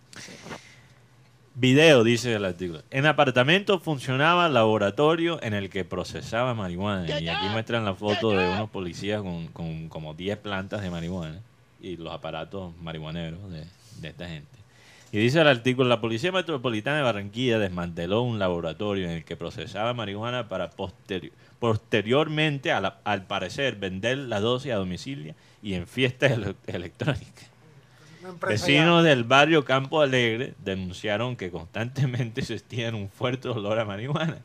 Video, 1.56 2.04
dice 2.06 2.34
el 2.34 2.46
artículo. 2.46 2.84
En 2.90 3.06
apartamento 3.06 3.80
funcionaba 3.80 4.48
laboratorio 4.48 5.44
en 5.44 5.54
el 5.54 5.70
que 5.70 5.84
procesaba 5.84 6.54
marihuana. 6.54 7.20
Y 7.20 7.28
aquí 7.28 7.48
muestran 7.52 7.84
la 7.84 7.94
foto 7.96 8.32
de 8.32 8.48
unos 8.48 8.70
policías 8.70 9.22
con, 9.22 9.48
con 9.48 9.90
como 9.90 10.14
10 10.14 10.38
plantas 10.38 10.82
de 10.82 10.90
marihuana 10.90 11.42
y 11.82 11.98
los 11.98 12.14
aparatos 12.14 12.74
marihuaneros 12.82 13.52
de, 13.52 13.66
de 14.02 14.10
esta 14.10 14.28
gente. 14.28 14.48
Y 15.12 15.18
dice 15.18 15.42
el 15.42 15.48
artículo, 15.48 15.90
la 15.90 16.02
Policía 16.02 16.32
Metropolitana 16.32 16.98
de 16.98 17.04
Barranquilla 17.04 17.58
desmanteló 17.58 18.22
un 18.22 18.38
laboratorio 18.38 19.06
en 19.06 19.12
el 19.12 19.26
que 19.26 19.36
procesaba 19.36 19.94
marihuana 19.96 20.48
para 20.48 20.70
posteri- 20.72 21.32
posteriormente, 21.60 22.72
a 22.72 22.80
la- 22.80 23.00
al 23.04 23.26
parecer, 23.26 23.76
vender 23.78 24.18
la 24.20 24.40
dosis 24.40 24.72
a 24.72 24.76
domicilio 24.76 25.34
y 25.64 25.74
en 25.74 25.88
fiestas 25.88 26.32
ele- 26.34 26.56
electrónicas. 26.68 27.50
Vecinos 28.50 29.04
del 29.04 29.24
barrio 29.24 29.66
Campo 29.66 30.02
Alegre 30.02 30.54
denunciaron 30.64 31.36
que 31.36 31.50
constantemente 31.50 32.42
sentían 32.44 32.94
un 32.94 33.10
fuerte 33.10 33.48
olor 33.48 33.80
a 33.80 33.86
marihuana 33.86 34.38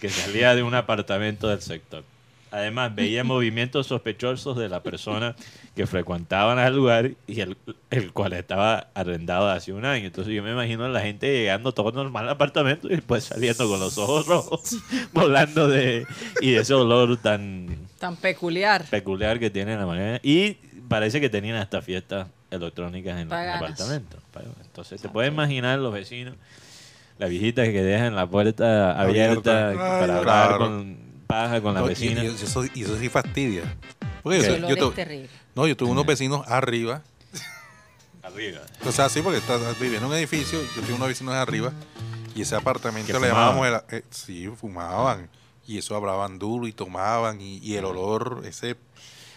que 0.00 0.08
salía 0.08 0.54
de 0.54 0.62
un 0.62 0.74
apartamento 0.74 1.48
del 1.48 1.60
sector. 1.60 2.04
Además, 2.50 2.94
veían 2.94 3.26
movimientos 3.26 3.86
sospechosos 3.86 4.56
de 4.56 4.68
la 4.68 4.82
persona 4.82 5.34
que 5.74 5.86
frecuentaban 5.86 6.58
al 6.58 6.74
lugar 6.74 7.12
y 7.26 7.40
el, 7.40 7.56
el 7.90 8.12
cual 8.12 8.32
estaba 8.32 8.88
arrendado 8.94 9.48
hace 9.48 9.72
un 9.72 9.84
año. 9.84 10.06
Entonces 10.06 10.34
yo 10.34 10.42
me 10.42 10.50
imagino 10.52 10.84
a 10.84 10.88
la 10.88 11.00
gente 11.00 11.26
llegando 11.32 11.72
todo 11.72 11.92
normal 11.92 12.24
al 12.24 12.30
apartamento 12.30 12.88
y 12.88 12.96
después 12.96 13.24
saliendo 13.24 13.68
con 13.68 13.78
los 13.80 13.96
ojos 13.98 14.26
rojos, 14.26 14.76
volando 15.12 15.68
de... 15.68 16.06
Y 16.40 16.54
ese 16.54 16.74
olor 16.74 17.16
tan 17.18 17.68
Tan 17.98 18.16
peculiar. 18.16 18.84
peculiar 18.90 19.38
que 19.38 19.50
tiene 19.50 19.76
la 19.76 19.86
marihuana. 19.86 20.20
Y 20.22 20.54
parece 20.88 21.20
que 21.20 21.28
tenían 21.28 21.56
hasta 21.56 21.82
fiestas 21.82 22.28
electrónicas 22.50 23.14
en 23.14 23.18
el 23.20 23.28
Paganas. 23.28 23.62
apartamento. 23.62 24.16
Entonces 24.64 25.00
te 25.02 25.08
puedes 25.08 25.30
imaginar 25.30 25.78
los 25.78 25.92
vecinos, 25.92 26.34
la 27.18 27.26
viejita 27.26 27.64
que 27.64 27.82
dejan 27.82 28.14
la 28.14 28.26
puerta 28.26 28.98
abierta, 29.00 29.68
Abierta. 29.68 29.68
Ay, 29.70 29.76
para 29.76 30.18
hablar 30.18 30.46
claro. 30.48 30.58
con 30.58 31.07
paja 31.28 31.60
con 31.62 31.74
la 31.74 31.80
No, 31.80 31.86
vecina. 31.86 32.24
Y, 32.24 32.26
eso, 32.26 32.64
y 32.74 32.82
eso 32.82 32.98
sí 32.98 33.08
fastidia. 33.08 33.62
Porque 34.24 34.42
yo, 34.42 34.56
yo 34.56 34.68
es 34.68 34.76
tu- 34.78 34.90
terrible. 34.90 35.28
no, 35.54 35.66
yo 35.68 35.76
tuve 35.76 35.90
unos 35.92 36.04
vecinos 36.04 36.42
arriba. 36.48 37.02
Arriba. 38.22 38.60
O 38.84 38.90
sea, 38.92 39.08
sí, 39.08 39.22
porque 39.22 39.38
estás 39.38 39.60
viviendo 39.78 40.06
en 40.06 40.12
un 40.12 40.18
edificio, 40.18 40.60
yo 40.74 40.82
tengo 40.82 40.96
unos 40.96 41.08
vecinos 41.08 41.34
arriba. 41.34 41.72
Y 42.34 42.42
ese 42.42 42.54
apartamento 42.56 43.12
¿Que 43.12 43.18
le 43.18 43.28
llamábamos, 43.28 43.66
el- 43.66 43.98
eh, 43.98 44.02
sí, 44.10 44.48
fumaban. 44.60 45.28
Y 45.66 45.78
eso 45.78 45.94
hablaban 45.96 46.38
duro 46.38 46.66
y 46.66 46.72
tomaban. 46.72 47.40
Y, 47.40 47.58
y 47.58 47.76
el 47.76 47.84
olor, 47.84 48.42
ese... 48.44 48.70
Es 48.70 48.76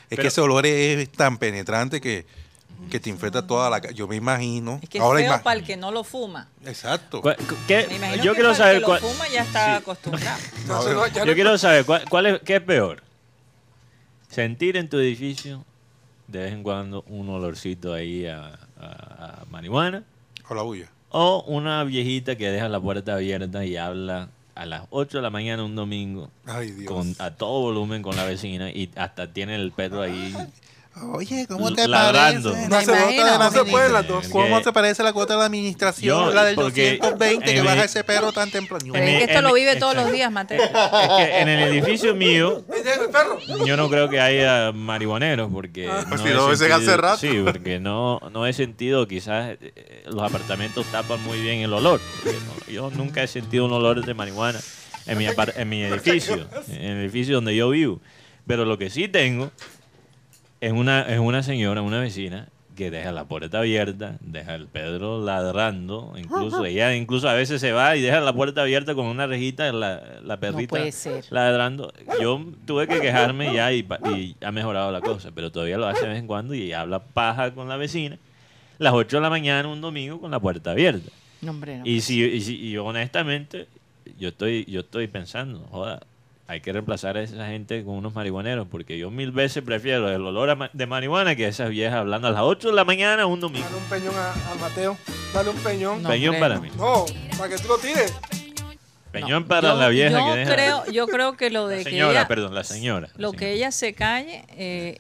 Pero- 0.10 0.21
que 0.23 0.27
ese 0.27 0.41
olor 0.41 0.65
es 0.65 1.10
tan 1.12 1.38
penetrante 1.38 2.01
que, 2.01 2.25
que 2.89 3.00
te 3.00 3.10
infecta 3.10 3.46
toda 3.46 3.70
la 3.70 3.80
casa. 3.82 3.94
Yo 3.94 4.08
me 4.08 4.15
imagino. 4.15 4.80
Es 4.82 4.89
que 4.89 4.98
es 4.98 5.04
ahora 5.04 5.20
feo 5.20 5.30
ima- 5.30 5.44
para 5.44 5.60
el 5.60 5.65
que 5.65 5.78
no 5.78 5.91
lo 5.91 6.04
fuma. 6.04 6.48
Exacto. 6.65 7.22
¿Cuál- 7.22 7.38
qué- 7.67 7.86
Me 7.89 7.96
imagino 7.98 8.24
yo 8.24 8.32
que 8.32 8.36
quiero 8.38 8.50
para 8.50 8.58
saber 8.58 8.76
el 8.76 8.82
que 8.82 8.86
cuál, 8.86 9.02
lo 9.02 9.08
fuma 9.10 9.28
ya 9.30 9.41
está 9.44 9.65
Sí. 9.65 9.82
acostumbrado. 9.82 10.39
No, 10.67 11.08
yo 11.08 11.26
no- 11.26 11.34
quiero 11.34 11.58
saber 11.58 11.86
cuál, 11.86 12.04
cuál 12.10 12.26
es, 12.28 12.39
qué 12.41 12.56
es 12.58 12.62
peor. 12.62 13.04
Sentir 14.30 14.78
en 14.78 14.89
tu 14.89 14.98
edificio 14.98 15.65
de 16.28 16.39
vez 16.39 16.54
en 16.54 16.63
cuando 16.63 17.04
un 17.08 17.28
olorcito 17.30 17.94
ahí 17.94 18.26
a, 18.26 18.58
a- 18.80 19.41
a 19.41 19.46
marihuana 19.50 20.04
O 20.50 20.56
la 20.56 20.62
bulla. 20.62 20.89
o 21.10 21.44
una 21.48 21.84
viejita 21.84 22.38
que 22.38 22.50
deja 22.50 22.70
la 22.70 22.80
puerta 22.80 23.15
abierta 23.15 23.65
y 23.65 23.76
habla 23.76 24.30
a 24.56 24.65
las 24.65 24.84
8 24.91 25.17
de 25.17 25.22
la 25.22 25.30
mañana 25.30 25.63
un 25.63 25.76
domingo 25.76 26.30
Ay, 26.46 26.72
Dios. 26.72 26.91
con, 26.91 27.15
a 27.20 27.32
todo 27.32 27.60
volumen 27.62 28.02
con 28.02 28.15
la 28.15 28.24
vecina 28.26 28.70
y 28.70 28.89
hasta 28.96 29.28
tiene 29.34 29.56
el 29.56 29.72
perro 29.72 30.02
ahí 30.02 30.34
Oye, 31.13 31.47
¿cómo 31.47 31.73
te 31.73 31.88
ladrando. 31.88 32.51
parece? 32.51 32.69
No 32.69 32.82
se, 32.82 32.91
imagino, 32.91 33.23
vota, 33.23 33.38
no 33.38 33.51
se 33.51 33.63
puede 33.71 33.89
las 33.89 34.08
dos. 34.08 34.27
¿Cómo 34.27 34.62
se 34.62 34.73
parece 34.73 35.01
la 35.04 35.13
cuota 35.13 35.34
de 35.36 35.39
la 35.39 35.45
administración? 35.45 36.25
Yo, 36.27 36.34
la 36.34 36.43
del 36.43 36.56
porque 36.56 36.97
220 36.97 37.54
que 37.54 37.62
baja 37.62 37.86
ese 37.86 38.04
perro 38.04 38.34
tan 38.34 38.51
temprano. 38.51 38.93
Es 38.93 39.01
que 39.01 39.23
esto 39.23 39.41
lo 39.41 39.54
vive 39.54 39.77
todos 39.77 39.95
los 39.95 40.12
días, 40.12 40.30
Mateo. 40.32 40.62
es 40.62 40.69
que 40.69 41.39
en 41.39 41.47
el 41.47 41.69
edificio 41.69 42.13
mío 42.13 42.63
yo 43.65 43.77
no 43.77 43.89
creo 43.89 44.10
que 44.10 44.19
haya 44.19 44.73
marihuaneros 44.73 45.49
porque 45.51 45.88
Pues 45.88 46.08
no 46.10 46.17
si 46.25 46.27
he 46.27 46.34
lo 46.34 46.51
dicen 46.51 46.71
hace 46.73 46.97
rato. 46.97 47.17
sí 47.17 47.41
porque 47.43 47.80
no 47.80 48.19
no 48.34 48.45
he 48.45 48.51
sentido 48.54 49.08
quizás 49.08 49.58
eh, 49.62 50.04
los 50.08 50.21
apartamentos 50.23 50.86
tapan 50.91 51.23
muy 51.23 51.39
bien 51.41 51.60
el 51.60 51.73
olor 51.73 51.99
no- 52.25 52.71
yo 52.73 52.89
nunca 52.91 53.23
he 53.23 53.27
sentido 53.27 53.65
un 53.65 53.71
olor 53.73 54.06
de 54.06 54.13
marihuana 54.13 54.60
en 55.08 55.17
mi 55.17 55.25
apar- 55.25 55.54
en 55.56 55.69
mi 55.69 55.84
edificio 55.84 56.47
en 56.69 56.82
el 56.84 56.97
edificio 57.01 57.36
donde 57.36 57.56
yo 57.56 57.69
vivo 57.69 57.99
pero 58.47 58.65
lo 58.65 58.77
que 58.77 58.89
sí 58.89 59.08
tengo 59.08 59.51
es 60.62 60.71
una 60.71 61.02
es 61.02 61.19
una 61.19 61.43
señora 61.43 61.82
una 61.82 62.00
vecina 62.00 62.47
que 62.76 62.89
deja 62.89 63.12
la 63.12 63.26
puerta 63.26 63.60
abierta, 63.60 64.17
deja 64.21 64.56
el 64.56 64.65
Pedro 64.67 65.24
ladrando, 65.24 66.13
incluso 66.17 66.63
ella 66.65 66.95
incluso 66.95 67.28
a 67.28 67.34
veces 67.34 67.60
se 67.60 67.74
va 67.74 67.95
y 67.97 68.02
deja 68.02 68.21
la 68.21 68.34
puerta 68.34 68.62
abierta 68.62 68.95
con 68.95 69.06
una 69.08 69.28
rejita, 69.28 69.71
la, 69.74 70.02
la 70.24 70.38
perrita 70.39 70.69
puede 70.69 70.91
ser. 70.93 71.26
ladrando. 71.30 71.91
Yo 72.21 72.43
tuve 72.65 72.88
que 72.88 73.02
quejarme 73.02 73.54
ya 73.54 73.71
y, 73.74 73.86
ha 74.41 74.52
mejorado 74.54 74.89
la 74.91 75.02
cosa, 75.02 75.32
pero 75.36 75.52
todavía 75.52 75.78
lo 75.78 75.86
hace 75.86 76.04
de 76.04 76.10
vez 76.13 76.19
en 76.19 76.28
cuando 76.28 76.54
y 76.56 76.71
habla 76.71 77.00
paja 77.00 77.54
con 77.54 77.67
la 77.67 77.76
vecina. 77.76 78.17
Las 78.80 78.93
8 78.93 79.17
de 79.17 79.21
la 79.21 79.30
mañana 79.30 79.67
un 79.67 79.82
domingo 79.82 80.19
con 80.21 80.32
la 80.32 80.39
puerta 80.39 80.71
abierta. 80.71 81.12
No, 81.41 81.52
hombre, 81.52 81.78
no. 81.78 81.86
Y 81.86 82.02
si, 82.02 82.24
y 82.24 82.41
si- 82.41 82.58
y 82.58 82.78
honestamente, 82.78 83.67
yo 84.17 84.30
estoy, 84.30 84.65
yo 84.65 84.80
estoy 84.80 85.08
pensando, 85.08 85.60
joda, 85.69 86.00
hay 86.47 86.60
que 86.62 86.73
reemplazar 86.73 87.15
a 87.17 87.21
esa 87.23 87.47
gente 87.47 87.84
con 87.86 87.95
unos 87.95 88.13
marihuaneros, 88.13 88.67
porque 88.69 88.97
yo 88.97 89.10
mil 89.10 89.32
veces 89.32 89.63
prefiero 89.63 90.10
el 90.10 90.21
olor 90.25 90.49
a 90.49 90.56
ma- 90.56 90.69
de 90.73 90.86
marihuana 90.86 91.36
que 91.36 91.47
esas 91.47 91.69
viejas 91.69 91.99
hablando 91.99 92.27
a 92.27 92.32
las 92.32 92.41
8 92.41 92.69
de 92.69 92.75
la 92.75 92.84
mañana 92.84 93.25
un 93.25 93.39
domingo. 93.39 93.65
Dale 93.65 93.77
un 93.77 93.89
peñón 93.89 94.15
a, 94.15 94.32
a 94.51 94.56
Mateo. 94.56 94.97
Dale 95.34 95.49
un 95.49 95.58
peñón. 95.58 96.04
No, 96.04 96.10
Peñón 96.10 96.36
hombre, 96.36 96.49
para 96.49 96.60
mí. 96.60 96.69
No, 96.77 97.06
para 97.38 97.49
que 97.56 97.62
tú 97.62 97.67
lo 97.69 97.77
tires. 97.77 98.13
Peñón 99.12 99.43
No, 99.43 99.47
para 99.47 99.69
yo- 99.73 99.75
la 99.77 99.89
vieja 99.89 100.19
yo 100.19 100.34
que 100.34 100.39
deja. 100.39 100.54
creo, 100.54 100.86
yo 100.91 101.08
creo 101.08 101.38
que 101.38 101.49
lo 101.49 101.67
de 101.67 101.77
la 101.77 101.84
que 101.84 101.89
señora, 101.89 102.12
ella, 102.12 102.27
perdón, 102.27 102.56
la 102.56 102.63
señora. 102.63 103.08
la 103.15 103.21
lo 103.21 103.32
que 103.34 103.54
ella 103.54 103.71
se 103.71 103.93
calle 103.93 104.43
eh, 104.49 104.99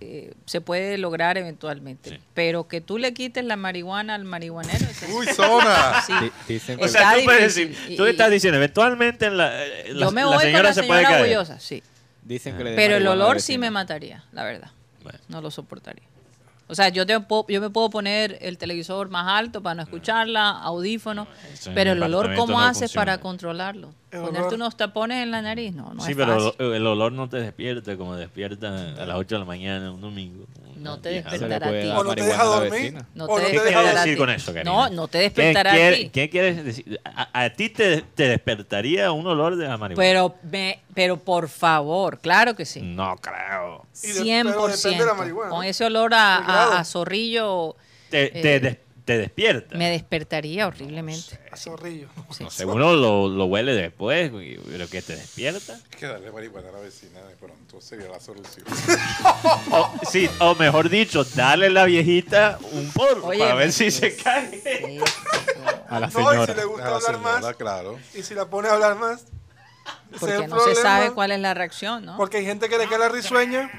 eh, 0.00 0.32
se 0.46 0.60
puede 0.60 0.96
lograr 0.98 1.36
eventualmente, 1.38 2.10
Sí. 2.10 2.18
pero 2.34 2.66
que 2.68 2.80
tú 2.80 2.96
le 2.98 3.12
quites 3.14 3.44
la 3.44 3.56
marihuana 3.56 4.14
al 4.14 4.24
marihuanero, 4.24 4.86
Uy, 5.14 5.26
zona. 5.26 6.02
sí. 6.06 6.12
Di- 6.20 6.32
Dicen 6.54 6.78
que 6.78 6.84
O 6.84 6.88
sea, 6.88 7.12
tú, 7.22 7.30
decir, 7.30 7.76
y- 7.88 7.96
estás 8.08 8.30
diciendo, 8.30 8.56
eventualmente 8.56 9.26
en 9.26 9.36
la, 9.36 9.64
eh, 9.64 9.92
la, 9.94 10.06
yo 10.06 10.12
me 10.12 10.22
la 10.22 10.26
voy 10.28 10.34
con 10.36 10.42
señora 10.44 10.62
la 10.64 10.74
se 10.74 10.82
puede 10.84 11.00
señora 11.00 11.08
caer. 11.18 11.20
orgullosa, 11.36 11.60
sí, 11.60 11.82
dicen 12.22 12.56
que 12.56 12.64
le 12.64 12.70
den 12.70 12.76
pero 12.76 12.96
el 12.96 13.04
la 13.04 13.10
olor 13.12 13.40
sí 13.40 13.58
me 13.58 13.70
mataría, 13.70 14.24
la 14.32 14.44
verdad, 14.44 14.70
Bueno, 15.02 15.18
no 15.28 15.40
lo 15.40 15.50
soportaría. 15.50 16.04
O 16.66 16.74
sea, 16.76 16.88
yo, 16.88 17.04
te 17.04 17.14
yo 17.48 17.60
me 17.60 17.68
puedo 17.70 17.90
poner 17.90 18.38
el 18.42 18.56
televisor 18.56 19.08
más 19.10 19.26
alto 19.28 19.60
para 19.60 19.74
no 19.74 19.82
escucharla, 19.82 20.50
audífonos, 20.50 21.26
en 21.66 21.74
pero 21.74 21.92
el 21.92 22.02
olor, 22.02 22.34
¿cómo 22.36 22.60
no 22.60 22.64
haces 22.64 22.92
para 22.92 23.18
controlarlo? 23.18 23.92
El 24.10 24.20
Ponerte 24.22 24.40
olor. 24.40 24.54
unos 24.54 24.76
tapones 24.76 25.22
en 25.22 25.30
la 25.30 25.40
nariz, 25.40 25.72
no, 25.72 25.94
no 25.94 26.02
sí, 26.02 26.10
es 26.12 26.16
pero 26.16 26.52
fácil. 26.52 26.72
el 26.74 26.84
olor 26.86 27.12
no 27.12 27.28
te 27.28 27.36
despierta 27.36 27.96
como 27.96 28.16
despierta 28.16 28.68
a 29.00 29.06
las 29.06 29.16
8 29.16 29.36
de 29.36 29.38
la 29.38 29.44
mañana 29.44 29.92
un 29.92 30.00
domingo. 30.00 30.46
No 30.78 30.98
te 30.98 31.10
despertará 31.10 31.68
a 31.68 31.70
ti. 31.82 31.88
O 31.88 32.02
no 32.02 32.14
te 32.14 32.22
deja 32.24 32.42
dormir. 32.44 32.94
No 33.14 33.26
te 33.28 33.34
¿Qué 33.34 33.40
quieres 33.50 33.62
despertará 33.64 33.90
a 33.90 33.94
decir 34.02 34.14
ti. 34.14 34.18
con 34.18 34.30
eso, 34.30 34.52
Karina? 34.54 34.70
No, 34.72 34.88
no 34.90 35.08
te 35.08 35.18
¿Qué, 35.18 35.22
despertará 35.24 35.72
a 35.72 35.92
ti. 35.92 36.08
qué 36.08 36.30
quieres 36.30 36.64
decir? 36.64 37.00
A, 37.04 37.44
a 37.44 37.50
ti 37.50 37.68
te, 37.68 38.00
te 38.02 38.28
despertaría 38.28 39.12
un 39.12 39.26
olor 39.26 39.56
de 39.56 39.68
la 39.68 39.76
marihuana. 39.76 40.02
Pero, 40.08 40.34
me, 40.50 40.80
pero 40.94 41.18
por 41.18 41.48
favor, 41.48 42.18
claro 42.18 42.56
que 42.56 42.64
sí. 42.64 42.80
No 42.80 43.14
creo. 43.18 43.84
Y 44.02 44.06
de- 44.08 44.42
pero 44.44 44.66
depende 44.68 44.98
de 44.98 45.04
la 45.04 45.12
100%. 45.12 45.16
marihuana, 45.18 45.50
Con 45.50 45.64
ese 45.64 45.84
olor 45.84 46.14
a, 46.14 46.36
a- 46.38 46.78
a 46.80 46.84
zorrillo 46.84 47.76
Te, 48.08 48.28
te, 48.30 48.56
Eh, 48.56 48.80
te 49.04 49.18
despierta. 49.18 49.76
me 49.76 49.90
despertaría 49.90 50.66
horriblemente. 50.66 51.38
A 51.50 51.56
zorrillo. 51.56 52.08
Sí. 52.30 52.44
No 52.44 52.50
sé, 52.50 52.64
uno 52.64 52.94
lo, 52.94 53.28
lo 53.28 53.44
huele 53.46 53.74
después, 53.74 54.30
pero 54.66 54.88
que 54.88 55.02
te 55.02 55.16
despierta. 55.16 55.74
Hay 55.74 55.98
que 55.98 56.06
darle 56.06 56.30
marihuana 56.32 56.68
a 56.68 56.72
la 56.72 56.80
vecina 56.80 57.20
de 57.20 57.34
pronto 57.36 57.80
sería 57.80 58.08
la 58.08 58.20
solución. 58.20 58.66
O, 59.72 59.92
sí, 60.10 60.28
o 60.40 60.54
mejor 60.56 60.88
dicho, 60.88 61.24
dale 61.24 61.70
la 61.70 61.84
viejita 61.84 62.58
un 62.72 62.90
polvo 62.90 63.28
Oye, 63.28 63.38
para 63.38 63.54
ver 63.54 63.72
si 63.72 63.90
se 63.90 64.16
cae. 64.16 64.60
Sí, 64.60 64.98
A 65.88 66.00
la 66.00 66.06
No, 66.08 66.20
y 66.20 66.24
señora. 66.24 66.46
si 66.46 66.54
le 66.60 66.64
gusta 66.64 66.86
A 66.86 66.90
la 66.90 66.96
hablar 66.96 67.14
señora, 67.14 67.40
más, 67.40 67.56
claro. 67.56 67.98
y 68.14 68.22
si 68.22 68.34
la 68.34 68.46
pone 68.46 68.68
a 68.68 68.72
hablar 68.72 68.96
más, 68.96 69.22
es 70.12 70.18
Porque 70.20 70.48
no 70.48 70.60
se 70.60 70.74
sabe 70.74 71.12
cuál 71.12 71.30
es 71.32 71.40
la 71.40 71.54
reacción, 71.54 72.04
¿no? 72.04 72.16
Porque 72.16 72.38
hay 72.38 72.44
gente 72.44 72.68
que 72.68 72.78
le 72.78 72.86
queda 72.88 72.98
la 72.98 73.08
risueña. 73.08 73.70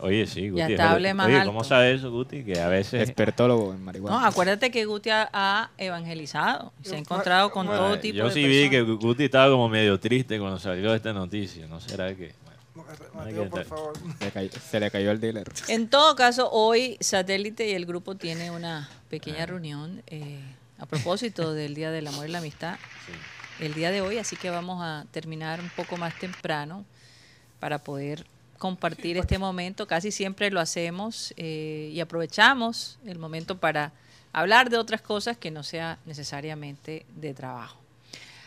Oye, 0.00 0.26
sí, 0.26 0.48
Guti. 0.50 0.58
Ya 0.58 0.64
es 0.64 0.68
te 0.68 0.72
verdad. 0.76 0.92
hable 0.94 1.14
más 1.14 1.26
Oye, 1.26 1.36
alto. 1.36 1.46
¿cómo 1.48 1.64
sabes 1.64 1.98
eso, 2.00 2.10
Guti? 2.10 2.44
Que 2.44 2.60
a 2.60 2.68
veces... 2.68 3.02
Expertólogo 3.08 3.72
en 3.72 3.78
No, 3.80 3.84
marihuana. 3.84 4.26
acuérdate 4.26 4.70
que 4.70 4.84
Guti 4.84 5.10
ha, 5.10 5.28
ha 5.32 5.70
evangelizado. 5.78 6.72
Se 6.82 6.96
ha 6.96 6.98
encontrado 6.98 7.50
con 7.50 7.66
todo 7.66 7.98
tipo 7.98 8.16
Yo 8.18 8.26
de 8.28 8.32
sí 8.32 8.46
vi 8.46 8.68
que. 8.70 8.82
Guti 8.82 9.24
estaba 9.24 9.50
como 9.50 9.68
medio 9.68 9.98
triste 10.00 10.38
cuando 10.38 10.58
salió 10.58 10.94
esta 10.94 11.12
noticia. 11.12 11.66
¿No 11.66 11.80
será 11.80 12.14
que...? 12.14 12.34
No, 12.74 12.84
Mateo, 13.14 13.48
por 13.48 13.64
favor. 13.64 13.92
Cayó- 14.34 14.50
se 14.52 14.78
le 14.80 14.90
cayó 14.90 15.10
el 15.10 15.18
dealer. 15.20 15.46
En 15.68 15.88
todo 15.88 16.14
caso, 16.14 16.50
hoy 16.50 16.96
Satélite 17.00 17.66
y 17.68 17.72
el 17.72 17.86
grupo 17.86 18.14
tiene 18.16 18.50
una 18.50 18.88
pequeña 19.08 19.46
reunión 19.46 20.02
eh, 20.08 20.40
a 20.78 20.84
propósito 20.86 21.54
del 21.54 21.74
Día 21.74 21.90
del 21.90 22.06
Amor 22.06 22.28
y 22.28 22.32
la 22.32 22.38
Amistad. 22.38 22.76
El 23.60 23.72
día 23.72 23.90
de 23.90 24.02
hoy, 24.02 24.18
así 24.18 24.36
que 24.36 24.50
vamos 24.50 24.82
a 24.82 25.06
terminar 25.10 25.60
un 25.60 25.70
poco 25.70 25.96
más 25.96 26.18
temprano 26.18 26.84
para 27.60 27.78
poder 27.78 28.26
compartir 28.58 29.16
este 29.18 29.38
momento. 29.38 29.86
Casi 29.86 30.10
siempre 30.10 30.50
lo 30.50 30.60
hacemos 30.60 31.34
eh, 31.36 31.90
y 31.92 32.00
aprovechamos 32.00 32.98
el 33.06 33.18
momento 33.18 33.58
para 33.58 33.92
hablar 34.32 34.70
de 34.70 34.76
otras 34.76 35.02
cosas 35.02 35.36
que 35.36 35.50
no 35.50 35.62
sea 35.62 35.98
necesariamente 36.06 37.06
de 37.14 37.34
trabajo. 37.34 37.78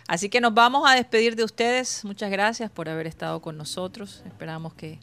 Así 0.08 0.30
que 0.30 0.42
nos 0.42 0.54
vamos 0.54 0.90
a 0.90 0.96
despedir 0.96 1.36
de 1.36 1.44
ustedes. 1.44 2.04
Muchas 2.04 2.32
gracias 2.32 2.72
por 2.72 2.90
haber 2.90 3.08
estado 3.08 3.42
con 3.42 3.58
nosotros. 3.58 4.24
Esperamos 4.26 4.74
que, 4.74 5.00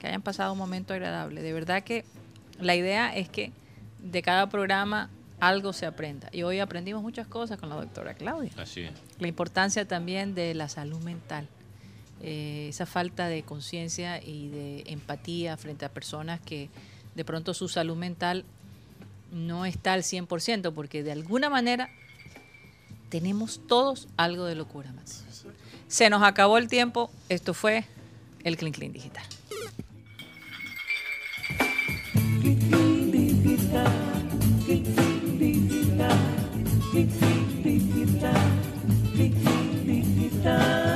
que 0.00 0.08
hayan 0.08 0.22
pasado 0.22 0.52
un 0.52 0.58
momento 0.58 0.94
agradable. 0.94 1.42
De 1.42 1.52
verdad 1.52 1.82
que 1.82 2.04
la 2.60 2.74
idea 2.74 3.14
es 3.14 3.28
que 3.28 3.52
de 4.00 4.22
cada 4.22 4.48
programa 4.48 5.10
algo 5.40 5.72
se 5.72 5.86
aprenda. 5.86 6.28
Y 6.32 6.42
hoy 6.42 6.58
aprendimos 6.58 7.02
muchas 7.02 7.26
cosas 7.26 7.58
con 7.58 7.68
la 7.68 7.76
doctora 7.76 8.14
Claudia. 8.14 8.50
Así 8.56 8.82
es. 8.82 8.92
La 9.18 9.28
importancia 9.28 9.86
también 9.86 10.34
de 10.34 10.54
la 10.54 10.68
salud 10.68 11.00
mental. 11.02 11.48
Eh, 12.20 12.66
esa 12.68 12.84
falta 12.86 13.28
de 13.28 13.42
conciencia 13.42 14.22
y 14.22 14.48
de 14.48 14.84
empatía 14.86 15.56
frente 15.56 15.84
a 15.84 15.88
personas 15.88 16.40
que 16.40 16.68
de 17.14 17.24
pronto 17.24 17.54
su 17.54 17.68
salud 17.68 17.96
mental 17.96 18.44
no 19.32 19.64
está 19.66 19.92
al 19.92 20.02
100%, 20.02 20.72
porque 20.72 21.02
de 21.02 21.12
alguna 21.12 21.48
manera 21.48 21.90
tenemos 23.08 23.60
todos 23.66 24.08
algo 24.16 24.44
de 24.44 24.54
locura, 24.54 24.92
más. 24.92 25.24
Se 25.86 26.10
nos 26.10 26.22
acabó 26.22 26.58
el 26.58 26.68
tiempo. 26.68 27.10
Esto 27.28 27.54
fue 27.54 27.84
el 28.44 28.56
Clean 28.56 28.72
Clean 28.72 28.92
Digital. 28.92 29.24
Digital. 39.84 40.87